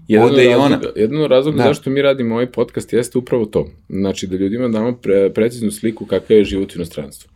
[0.08, 0.68] Jedan Ode od i ona.
[0.68, 1.64] razloga, jedan od razloga Da.
[1.64, 3.68] zašto mi radimo ovaj podcast jeste upravo to.
[3.88, 7.30] Znači da ljudima damo pre, preciznu sliku kakav je život u inostranstvu.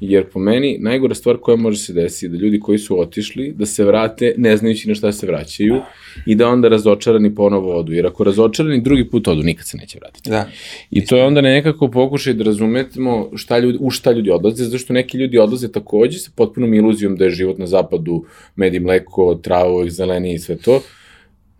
[0.00, 3.52] Jer po meni najgora stvar koja može se desiti je da ljudi koji su otišli,
[3.52, 5.80] da se vrate ne znajući na šta se vraćaju
[6.26, 7.92] i da onda razočarani ponovo odu.
[7.92, 10.30] Jer ako razočarani drugi put odu, nikad se neće vratiti.
[10.30, 10.48] da,
[10.90, 14.78] I to je onda nekako pokušaj da razumetimo šta ljudi, u šta ljudi odlaze, zato
[14.78, 18.24] što neki ljudi odlaze takođe sa potpunom iluzijom da je život na zapadu
[18.56, 20.82] med i mleko, travo, zelenije i sve to.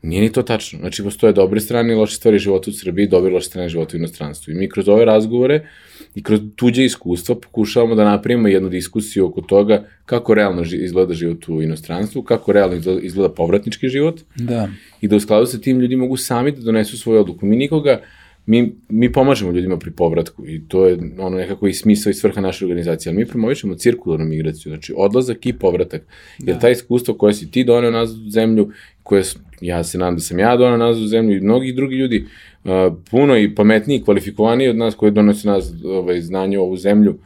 [0.06, 0.78] Nije ni to tačno.
[0.78, 3.96] Znači, postoje dobre strane i loše stvari života u Srbiji, dobre i loše strane života
[3.96, 4.52] u inostranstvu.
[4.52, 5.66] I mi kroz ove razgovore
[6.14, 11.48] i kroz tuđe iskustva pokušavamo da napravimo jednu diskusiju oko toga kako realno izgleda život
[11.48, 14.68] u inostranstvu, kako realno izgleda, povratnički život, da,
[15.00, 17.46] i da u skladu sa tim ljudi mogu sami da donesu svoju odluku.
[17.46, 18.00] Mi nikoga,
[18.46, 22.40] mi, mi pomažemo ljudima pri povratku i to je ono nekako i smisao i svrha
[22.40, 26.02] naše organizacije, ali mi promovišemo cirkularnu migraciju, znači odlazak i povratak.
[26.38, 28.70] Jer ta iskustvo koje si ti doneo nazad u zemlju,
[29.02, 29.22] koje
[29.60, 32.24] ja se nadam da sam ja doneo nazad u zemlju i mnogi drugi ljudi
[32.64, 32.70] uh,
[33.10, 37.18] puno i pametniji i kvalifikovaniji od nas koji donose nazad ovaj, znanje u ovu zemlju,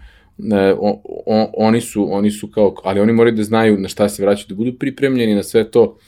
[0.52, 4.08] e, o, o, oni su oni su kao ali oni moraju da znaju na šta
[4.08, 5.98] se vraćaju da budu pripremljeni na sve to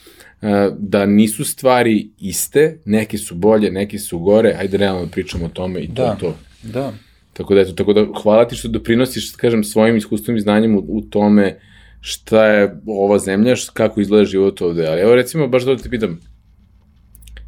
[0.78, 5.48] da nisu stvari iste, neke su bolje, neke su gore, ajde realno da pričamo o
[5.48, 6.16] tome i to Da.
[6.20, 6.36] to.
[6.62, 6.92] da.
[7.32, 10.84] Tako da, eto, tako da hvala ti što doprinosiš, kažem, svojim iskustvom i znanjem u,
[10.88, 11.58] u tome
[12.00, 14.86] šta je ova zemlja, kako izgleda život ovde.
[14.86, 16.20] Ali evo recimo, baš da te pitam,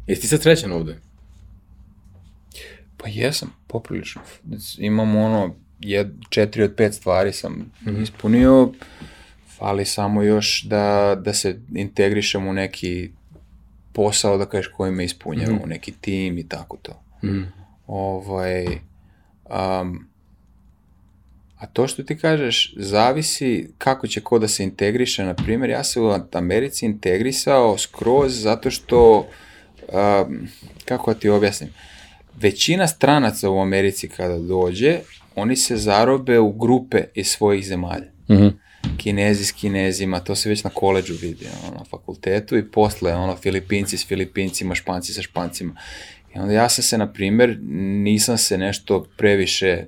[0.07, 0.97] jesi ti sad srećan ovde?
[2.97, 4.21] Pa jesam, poprilično.
[4.77, 8.71] Imam ono, jed, četiri od pet stvari sam ispunio,
[9.57, 13.11] fali samo još da, da se integrišem u neki
[13.93, 17.01] posao, da kažeš, koji me ispunjava, u neki tim i tako to.
[17.23, 17.41] Mhm.
[17.87, 20.07] Ovaj, um,
[21.57, 25.23] a to što ti kažeš, zavisi kako će ko da se integriše.
[25.23, 29.27] Na primjer, ja se u Americi integrisao skroz zato što,
[29.87, 30.47] um,
[30.85, 31.69] kako da ti objasnim,
[32.35, 34.99] većina stranaca u Americi kada dođe,
[35.35, 38.11] oni se zarobe u grupe iz svojih zemalja.
[38.29, 38.47] Mhm.
[38.97, 43.35] Kinezi s Kinezima, to se već na koleđu vidi, ono, na fakultetu i posle, ono,
[43.35, 45.75] Filipinci s Filipincima, Španci sa Špancima.
[46.35, 47.57] I onda ja sam se, na primer,
[48.03, 49.85] nisam se nešto previše,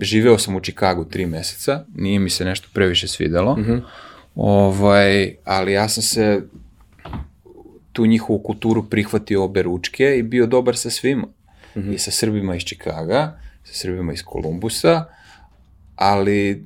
[0.00, 3.58] živeo sam u Čikagu tri meseca, nije mi se nešto previše svidelo,
[4.34, 6.42] ovaj, ali ja sam se
[7.92, 11.26] tu njihovu kulturu prihvatio obe ručke i bio dobar sa svima.
[11.94, 15.04] I sa Srbima iz Čikaga, sa Srbima iz Kolumbusa,
[15.96, 16.64] ali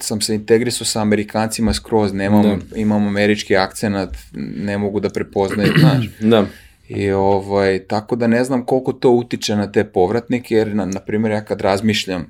[0.00, 4.16] sam se integrisao sa Amerikancima skroz, nemam, imam američki akcenat,
[4.56, 6.08] ne mogu da prepoznaju, znaš.
[6.30, 6.46] Da.
[6.88, 11.00] I ovaj, tako da ne znam koliko to utiče na te povratnike, jer, na, na
[11.00, 12.26] primjer, ja kad razmišljam,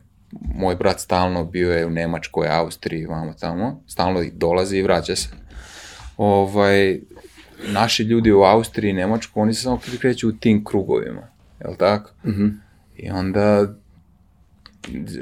[0.55, 5.29] moj brat stalno bio je u Nemačkoj, Austriji, vamo tamo, stalno dolazi i vraća se.
[6.17, 6.99] ovaj,
[7.69, 11.23] naši ljudi u Austriji i Nemačku, oni se samo kreću u tim krugovima,
[11.61, 12.11] je li tako?
[12.27, 12.47] Mhm.
[12.97, 13.75] I onda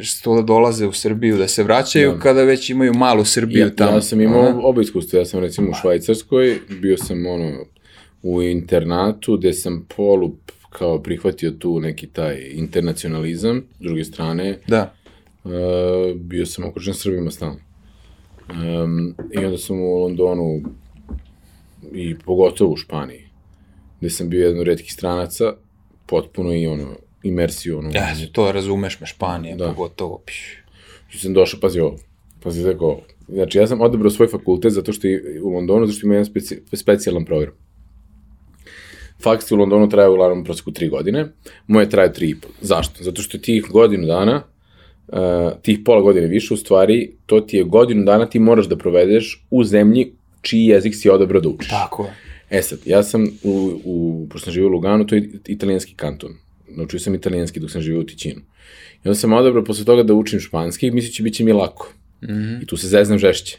[0.03, 3.93] što da dolaze u Srbiju, da se vraćaju kada već imaju malu Srbiju Ja, tamo.
[3.93, 7.53] ja sam imao Ona- oba iskustva, ja sam recimo u Švajcarskoj, bio sam ono
[8.23, 10.37] u internatu gde sam polu
[10.71, 14.59] kao prihvatio tu neki taj internacionalizam, s druge strane.
[14.67, 14.95] Da,
[15.45, 15.51] uh,
[16.17, 17.57] bio sam okružen Srbima stalno.
[18.51, 20.63] Um, I onda sam u Londonu
[21.93, 23.25] i pogotovo u Španiji,
[24.01, 25.53] gde sam bio jedan od redkih stranaca,
[26.07, 26.97] potpuno i ono,
[27.29, 29.67] imersiju, ono, ja, to razumeš me, Španija, Da.
[29.69, 30.23] pogotovo.
[31.09, 31.99] Što sam došao, pazi ovo,
[32.43, 33.03] pazi tako ovo.
[33.29, 36.27] Znači, ja sam odabrao svoj fakultet zato što je u Londonu, zato što ima jedan
[36.27, 37.53] speci, specijalan program.
[39.23, 41.27] Faks u Londonu traje uglavnom u proseku tri godine,
[41.67, 42.49] moje traje tri i po.
[42.61, 43.05] Zašto?
[43.05, 44.43] Zato što tih godinu dana,
[45.09, 45.17] uh,
[45.63, 49.47] tih pola godine više, u stvari, to ti je godinu dana ti moraš da provedeš
[49.51, 50.13] u zemlji
[50.43, 51.69] čiji jezik si odabrao da učiš.
[51.69, 52.15] Tako je.
[52.51, 56.31] E sad, ja sam u, u pošto sam živio u Luganu, to je italijanski kanton.
[56.77, 58.41] Naučio sam italijanski dok sam živio u Tićinu.
[59.05, 61.93] I onda sam odabrao posle toga da učim španski i misleći bit će mi lako.
[62.23, 62.63] Mm -hmm.
[62.63, 63.59] I tu se zeznam žešće.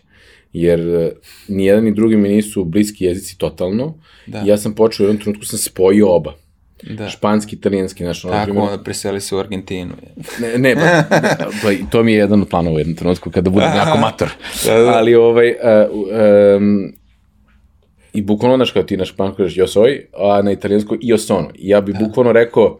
[0.53, 1.11] Jer e,
[1.47, 3.97] ni jedan ni drugi mi nisu bliski jezici totalno.
[4.27, 4.43] Da.
[4.45, 6.33] I ja sam počeo u jednom trenutku sam spojio oba.
[6.83, 7.09] Da.
[7.09, 9.93] Španski, italijanski, znaš, ono, na Tako, primjer- onda preseli se u Argentinu.
[10.41, 13.49] Ne, ne pa, pa, i to mi je jedan od planova u jednom trenutku kada
[13.49, 14.29] budem jako mator.
[14.65, 14.89] Da, da.
[14.89, 15.57] Ali ovaj, uh,
[16.57, 16.93] um,
[18.13, 21.49] i bukvalno, znaš, kao ti na špansku kažeš io soy, a na italijansku io sono.
[21.55, 22.79] I ja bi bukvalno rekao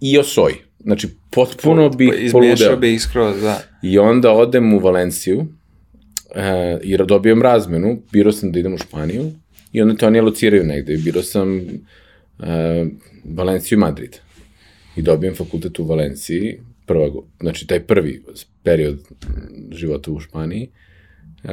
[0.00, 0.54] io soy.
[0.80, 2.76] Znači, potpuno bi Izmešao poludeo.
[2.76, 3.62] bi ih skroz, da.
[3.82, 5.46] I onda odem u Valenciju,
[6.34, 9.32] e, i dobijem razmenu, birao sam da idem u Španiju,
[9.72, 11.66] i onda to oni alociraju negde, i birao sam e,
[13.24, 14.16] Valenciju i Madrid.
[14.96, 18.22] I dobijem fakultet u Valenciji, prva, znači taj prvi
[18.62, 18.98] period
[19.72, 20.70] života u Španiji,
[21.44, 21.50] e,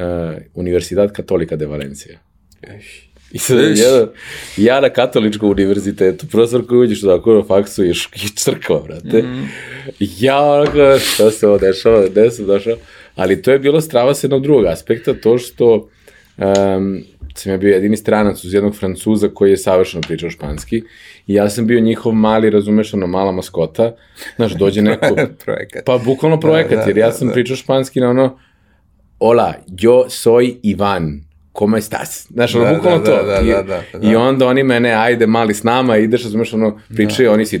[0.54, 2.18] Universidad Katolika de Valencija.
[3.32, 3.78] I sad, Viš?
[3.80, 4.06] ja,
[4.56, 7.18] ja na katoličkom univerzitetu, profesor koji uđeš na
[7.48, 9.22] faksu š- je crkva, brate.
[9.22, 9.48] Mm.
[10.18, 12.76] Ja onako, šta se ovo dešava, gde sam došao?
[13.14, 15.88] Ali to je bilo strava s jednog drugog aspekta, to što
[16.36, 17.02] um,
[17.34, 20.82] sam ja bio jedini stranac uz jednog francuza koji je savršeno pričao španski
[21.26, 23.96] i ja sam bio njihov mali, razumeš, ono, mala maskota.
[24.36, 25.84] Znaš, dođe neko, Projekat.
[25.84, 27.32] pa bukvalno projekat, da, jer ja da, sam da.
[27.34, 28.38] pričao španski na ono,
[29.18, 31.20] hola, yo soy Ivan,
[31.56, 32.26] ¿cómo estás?
[32.30, 33.26] Znaš, ono, Da, bukvalno da, to.
[33.26, 34.10] da, I, da, da, da.
[34.10, 37.60] I onda oni mene, ajde, mali s nama, ideš, razumeš, ono, pričaju, oni si,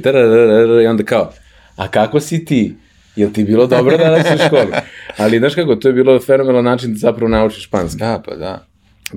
[0.82, 1.32] i onda kao,
[1.76, 2.74] a kako si ti?
[3.16, 4.72] Jel ti bilo dobro danas u školi?
[5.16, 7.98] Ali, znaš kako, to je bilo fenomenalan način da zapravo naučiš španski.
[7.98, 8.66] Da, pa da.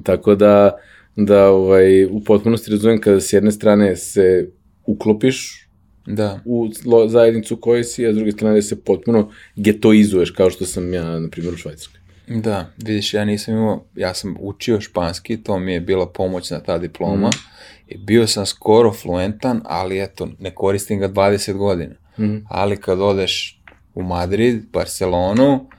[0.04, 0.78] Tako da,
[1.16, 4.50] da ovaj, u potpunosti razumem kada s jedne strane se
[4.86, 5.66] uklopiš
[6.06, 6.40] Da.
[6.46, 6.70] u
[7.08, 11.20] zajednicu u kojoj si, a s druge strane se potpuno getoizuješ, kao što sam ja,
[11.20, 11.99] na primjer, u Švajcarskoj.
[12.32, 16.78] Da, vidiš, ja nisam imao, ja sam učio španski, to mi je bila pomoćna ta
[16.78, 17.38] diploma Mhm.
[17.88, 21.96] i bio sam skoro fluentan, ali eto, ne koristim ga 20 godina.
[22.20, 22.38] Mhm.
[22.50, 23.62] Ali kad odeš
[23.96, 25.70] u Madrid, Barcelonu,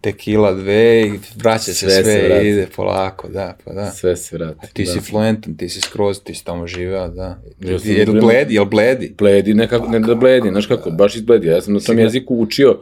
[0.00, 2.48] tekila dve i vraća se Sve sve, se sve vrati.
[2.48, 3.90] ide polako, da, pa da.
[3.90, 4.74] Sve se vrati.
[4.74, 4.92] Ti da.
[4.92, 7.22] si fluentan, ti si skroz, ti si tamo živeo, da.
[7.60, 9.14] Ja Jel bledi, jel bledi?
[9.18, 11.46] Bledi, nekako, ne da bledi, znaš kako, baš izbledi.
[11.46, 12.80] Ja sam na tom jeziku učio,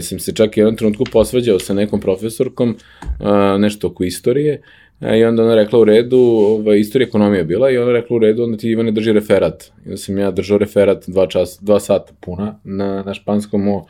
[0.00, 2.76] sam se čak i jednom trenutku posvađao sa nekom profesorkom,
[3.20, 4.62] a, nešto oko istorije,
[5.00, 8.18] a, i onda ona rekla u redu, ovaj, istorija ekonomija bila, i ona rekla u
[8.18, 9.64] redu, onda ti Ivane drži referat.
[9.64, 13.86] I onda sam ja držao referat dva, čas, dva sata puna na, na španskom o,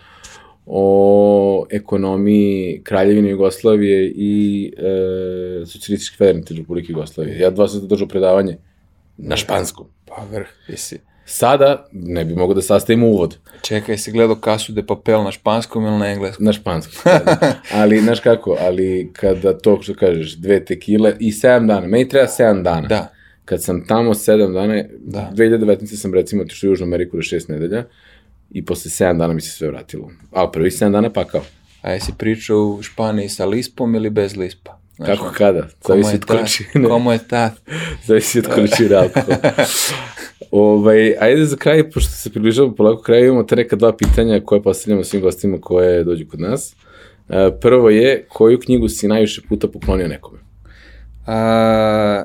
[0.66, 7.38] o ekonomiji Kraljevine Jugoslavije i e, Socijalističke federativne republike Jugoslavije.
[7.38, 8.56] Ja dva sata držao predavanje
[9.16, 9.86] na španskom.
[10.06, 11.07] Pa vrh, jesi.
[11.30, 15.86] Sada ne bi mogao da sastavim uvod Čekaj, si gledao Kasu de Papel na španskom
[15.86, 16.44] ili na engleskom?
[16.46, 16.94] na španskom.
[17.04, 17.54] da, da.
[17.72, 22.26] ali, znaš kako, ali kada to što kažeš, dve tekile i sedam dana, meni treba
[22.26, 22.88] sedam dana.
[22.88, 23.12] Da.
[23.44, 25.30] Kad sam tamo sedam dana, Da.
[25.34, 25.96] 2019.
[25.96, 27.84] sam recimo otišao u Južnu Ameriku na šest nedelja
[28.50, 30.10] i posle sedam dana mi se sve vratilo.
[30.32, 31.42] Ali prvi sedam dana pa kao.
[31.82, 34.78] A jesi pričao u Španiji sa lispom ili bez lispa?
[34.96, 35.68] Znaš, Kako kada?
[35.88, 36.88] Zavisi od količine.
[36.88, 37.54] Komu je ta?
[38.06, 39.38] Zavisi od količine alkohola.
[40.50, 44.62] ovaj, ajde za kraj, pošto se približavamo polako kraju, imamo te neka dva pitanja koje
[44.62, 46.76] postavljamo svim gostima koje dođu kod nas.
[47.28, 50.38] E, prvo je, koju knjigu si najviše puta poklonio nekome?
[51.26, 52.24] A,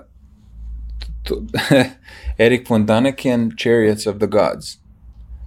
[1.23, 1.43] to,
[2.45, 4.77] Erik von Daniken, Chariots of the Gods.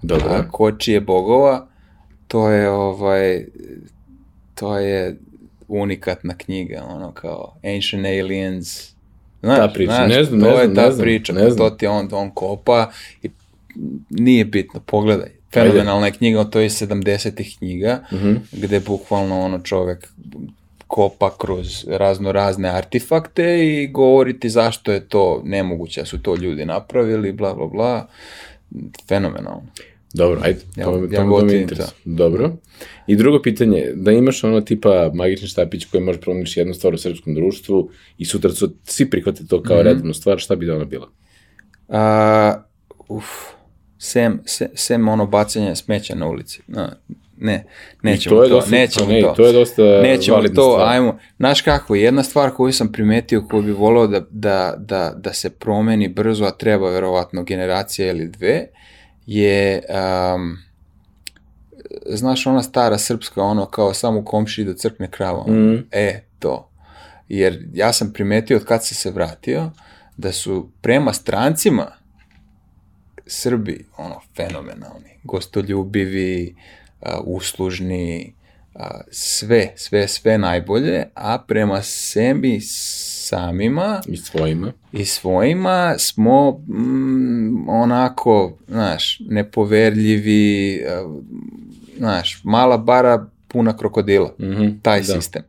[0.03, 0.29] Dobro.
[0.31, 1.69] A, Kočije bogova,
[2.29, 3.47] to je ovaj,
[4.55, 5.17] to je
[5.69, 8.96] unikatna knjiga, ono kao Ancient Aliens.
[9.43, 11.51] Znaš, Ta priča, znaš, ne znam, to ne je znam, ta ne znam, priča, ne
[11.51, 11.57] znam.
[11.61, 12.91] to ti on, on kopa
[13.23, 13.29] i
[14.11, 15.29] nije bitno, pogledaj.
[15.53, 18.35] Fenomenalna je knjiga, to je 70-ih knjiga, Mhm.
[18.53, 20.09] gde bukvalno ono čovek
[20.87, 26.65] kopa kroz razno razne artefakte i govoriti zašto je to nemoguće, da su to ljudi
[26.65, 28.07] napravili, bla, bla, bla.
[29.09, 29.63] Fenomenalno.
[30.17, 31.97] Dobro, ajde, Ja- to, ja to, to me interesuje.
[32.05, 32.53] Dobro.
[33.07, 36.99] I drugo pitanje, da imaš ono tipa magični štapić koji može promeniš jednu stvar u
[36.99, 40.85] srpskom društvu i sutra su svi prihvate to kao redovnu stvar, šta bi da ona
[40.85, 41.09] bila?
[41.89, 42.63] A,
[43.09, 43.25] uf,
[43.99, 46.61] sem, sem, sem ono bacanje smeća na ulici.
[46.67, 46.89] No,
[47.39, 47.65] ne,
[48.03, 49.33] nećemo to je to, dosta- nećemo ne, to.
[49.37, 50.89] to je dosta Nećemo to, stvar.
[50.89, 51.19] ajmo.
[51.37, 55.51] Znaš kako, jedna stvar koju sam primetio koju bi volao da, da, da, da se
[55.51, 58.67] promeni brzo, a treba verovatno generacija ili dve,
[59.27, 59.83] je,
[60.35, 60.59] um,
[62.07, 65.45] znaš ona stara srpska, ono kao samo u komšiji da crkne krava.
[65.49, 65.77] Mhm.
[65.91, 66.71] E, to.
[67.29, 69.71] Jer ja sam primetio od kad se se vratio,
[70.17, 71.93] da su prema strancima
[73.27, 76.57] Srbi, ono, fenomenalni, gostoljubivi,
[77.01, 78.35] a, uslužni,
[79.11, 84.73] sve, sve, sve najbolje, a prema sebi samima I svojima.
[84.93, 91.19] i svojima smo mm, onako, znaš, nepoverljivi, a,
[91.99, 95.05] znaš, mala bara puna krokodila, Mhm, taj da.
[95.05, 95.43] sistem.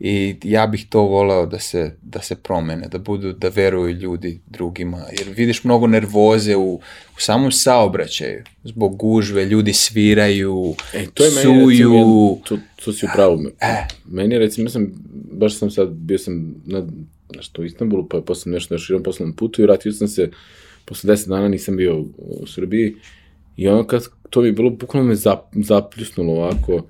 [0.00, 4.40] I ja bih to voleo da se, da se promene, da budu, da veruju ljudi
[4.46, 6.74] drugima, jer vidiš mnogo nervoze u,
[7.16, 12.92] u samom saobraćaju, zbog gužve, ljudi sviraju, E, to je meni psuju, recimo, to, to
[12.92, 13.42] si u pravu.
[13.60, 13.86] E.
[14.04, 14.92] Meni recimo, ja sam,
[15.32, 16.86] baš sam sad, bio sam na,
[17.36, 20.30] nešto u Istanbulu, pa je posle nešto na širom poslovnom putu i vratio sam se,
[20.84, 22.94] posle deset dana nisam bio u Srbiji.
[23.56, 26.86] I ono kad, to mi je bilo, bukvalno me zap, zapljusnulo ovako,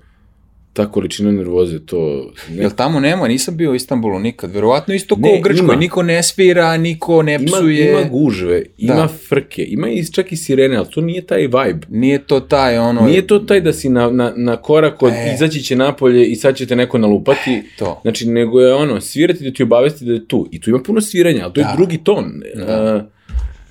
[0.79, 2.31] ta količina nervoze, to...
[2.49, 5.63] Ne, Jel tamo nema, nisam bio u Istanbulu nikad, verovatno isto kao Ne, u Grčkoj,
[5.63, 5.75] ima.
[5.75, 9.07] niko ne svira, niko ne ima, psuje, ima gužve, ima Da.
[9.29, 11.87] frke, ima i čak i sirene, ali to nije taj vibe.
[11.89, 13.01] nije to taj ono...
[13.01, 15.31] Nije to taj da si na, na, na korak od E.
[15.35, 17.99] izaći će napolje i sad će te neko nalupati, to.
[18.01, 20.47] Znači, nego je ono, svirati da ti obavesti da je tu.
[20.51, 21.67] I tu ima puno sviranja, ali to Da.
[21.67, 22.41] je drugi ton.
[22.55, 22.95] Da.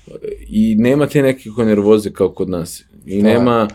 [0.07, 0.13] Uh,
[0.49, 2.83] I nema te neke nervoze kao kod nas.
[3.05, 3.27] I Da.
[3.29, 3.67] nema,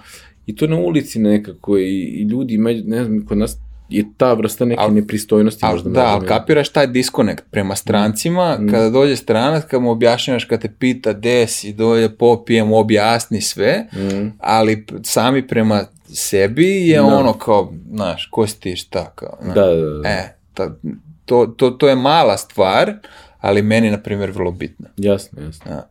[0.47, 3.57] i to na ulici nekako, i, i ljudi imaju, ne znam, kod nas
[3.89, 5.91] je ta vrsta neke Al- nepristojnosti Al, možda.
[5.91, 10.69] da, ali kapiraš taj diskonekt prema strancima, kada dođe stranac, kad mu objašnjavaš, kad te
[10.71, 14.33] pita gde si, dolje popijem, objasni sve, Mm.
[14.39, 17.05] ali sami prema sebi je Da.
[17.07, 19.55] ono kao, znaš, ko si ti šta, kao, znaš.
[19.55, 20.09] Da, da, da.
[20.09, 20.77] E, ta,
[21.25, 22.93] to, to, to je mala stvar,
[23.41, 24.89] ali meni, na primjer, vrlo bitna.
[24.97, 25.71] Jasno, jasno.
[25.71, 25.89] Da.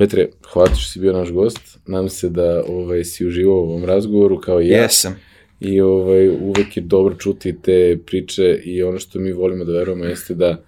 [0.00, 1.78] Petre, hvala što si bio naš gost.
[1.86, 4.82] Nadam se da ovaj, si uživao u ovom razgovoru kao i ja.
[4.82, 5.16] Jesam.
[5.60, 10.04] I ovaj, uvek je dobro čuti te priče i ono što mi volimo da verujemo
[10.04, 10.62] jeste da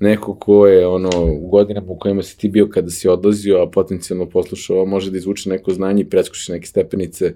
[0.00, 1.10] neko ko je ono
[1.40, 5.18] u godinama u kojima si ti bio kada si odlazio, a potencijalno poslušao, može da
[5.18, 7.32] izvuče neko znanje i preskoči neke stepenice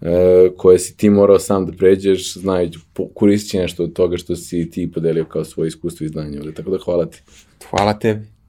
[0.00, 4.36] e, koje si ti morao sam da pređeš, znajući, po- koristeći nešto od toga što
[4.36, 6.40] si ti podelio kao svoje iskustvo i znanje.
[6.56, 7.22] Tako da hvala ti.
[7.70, 8.39] Hvala tebi.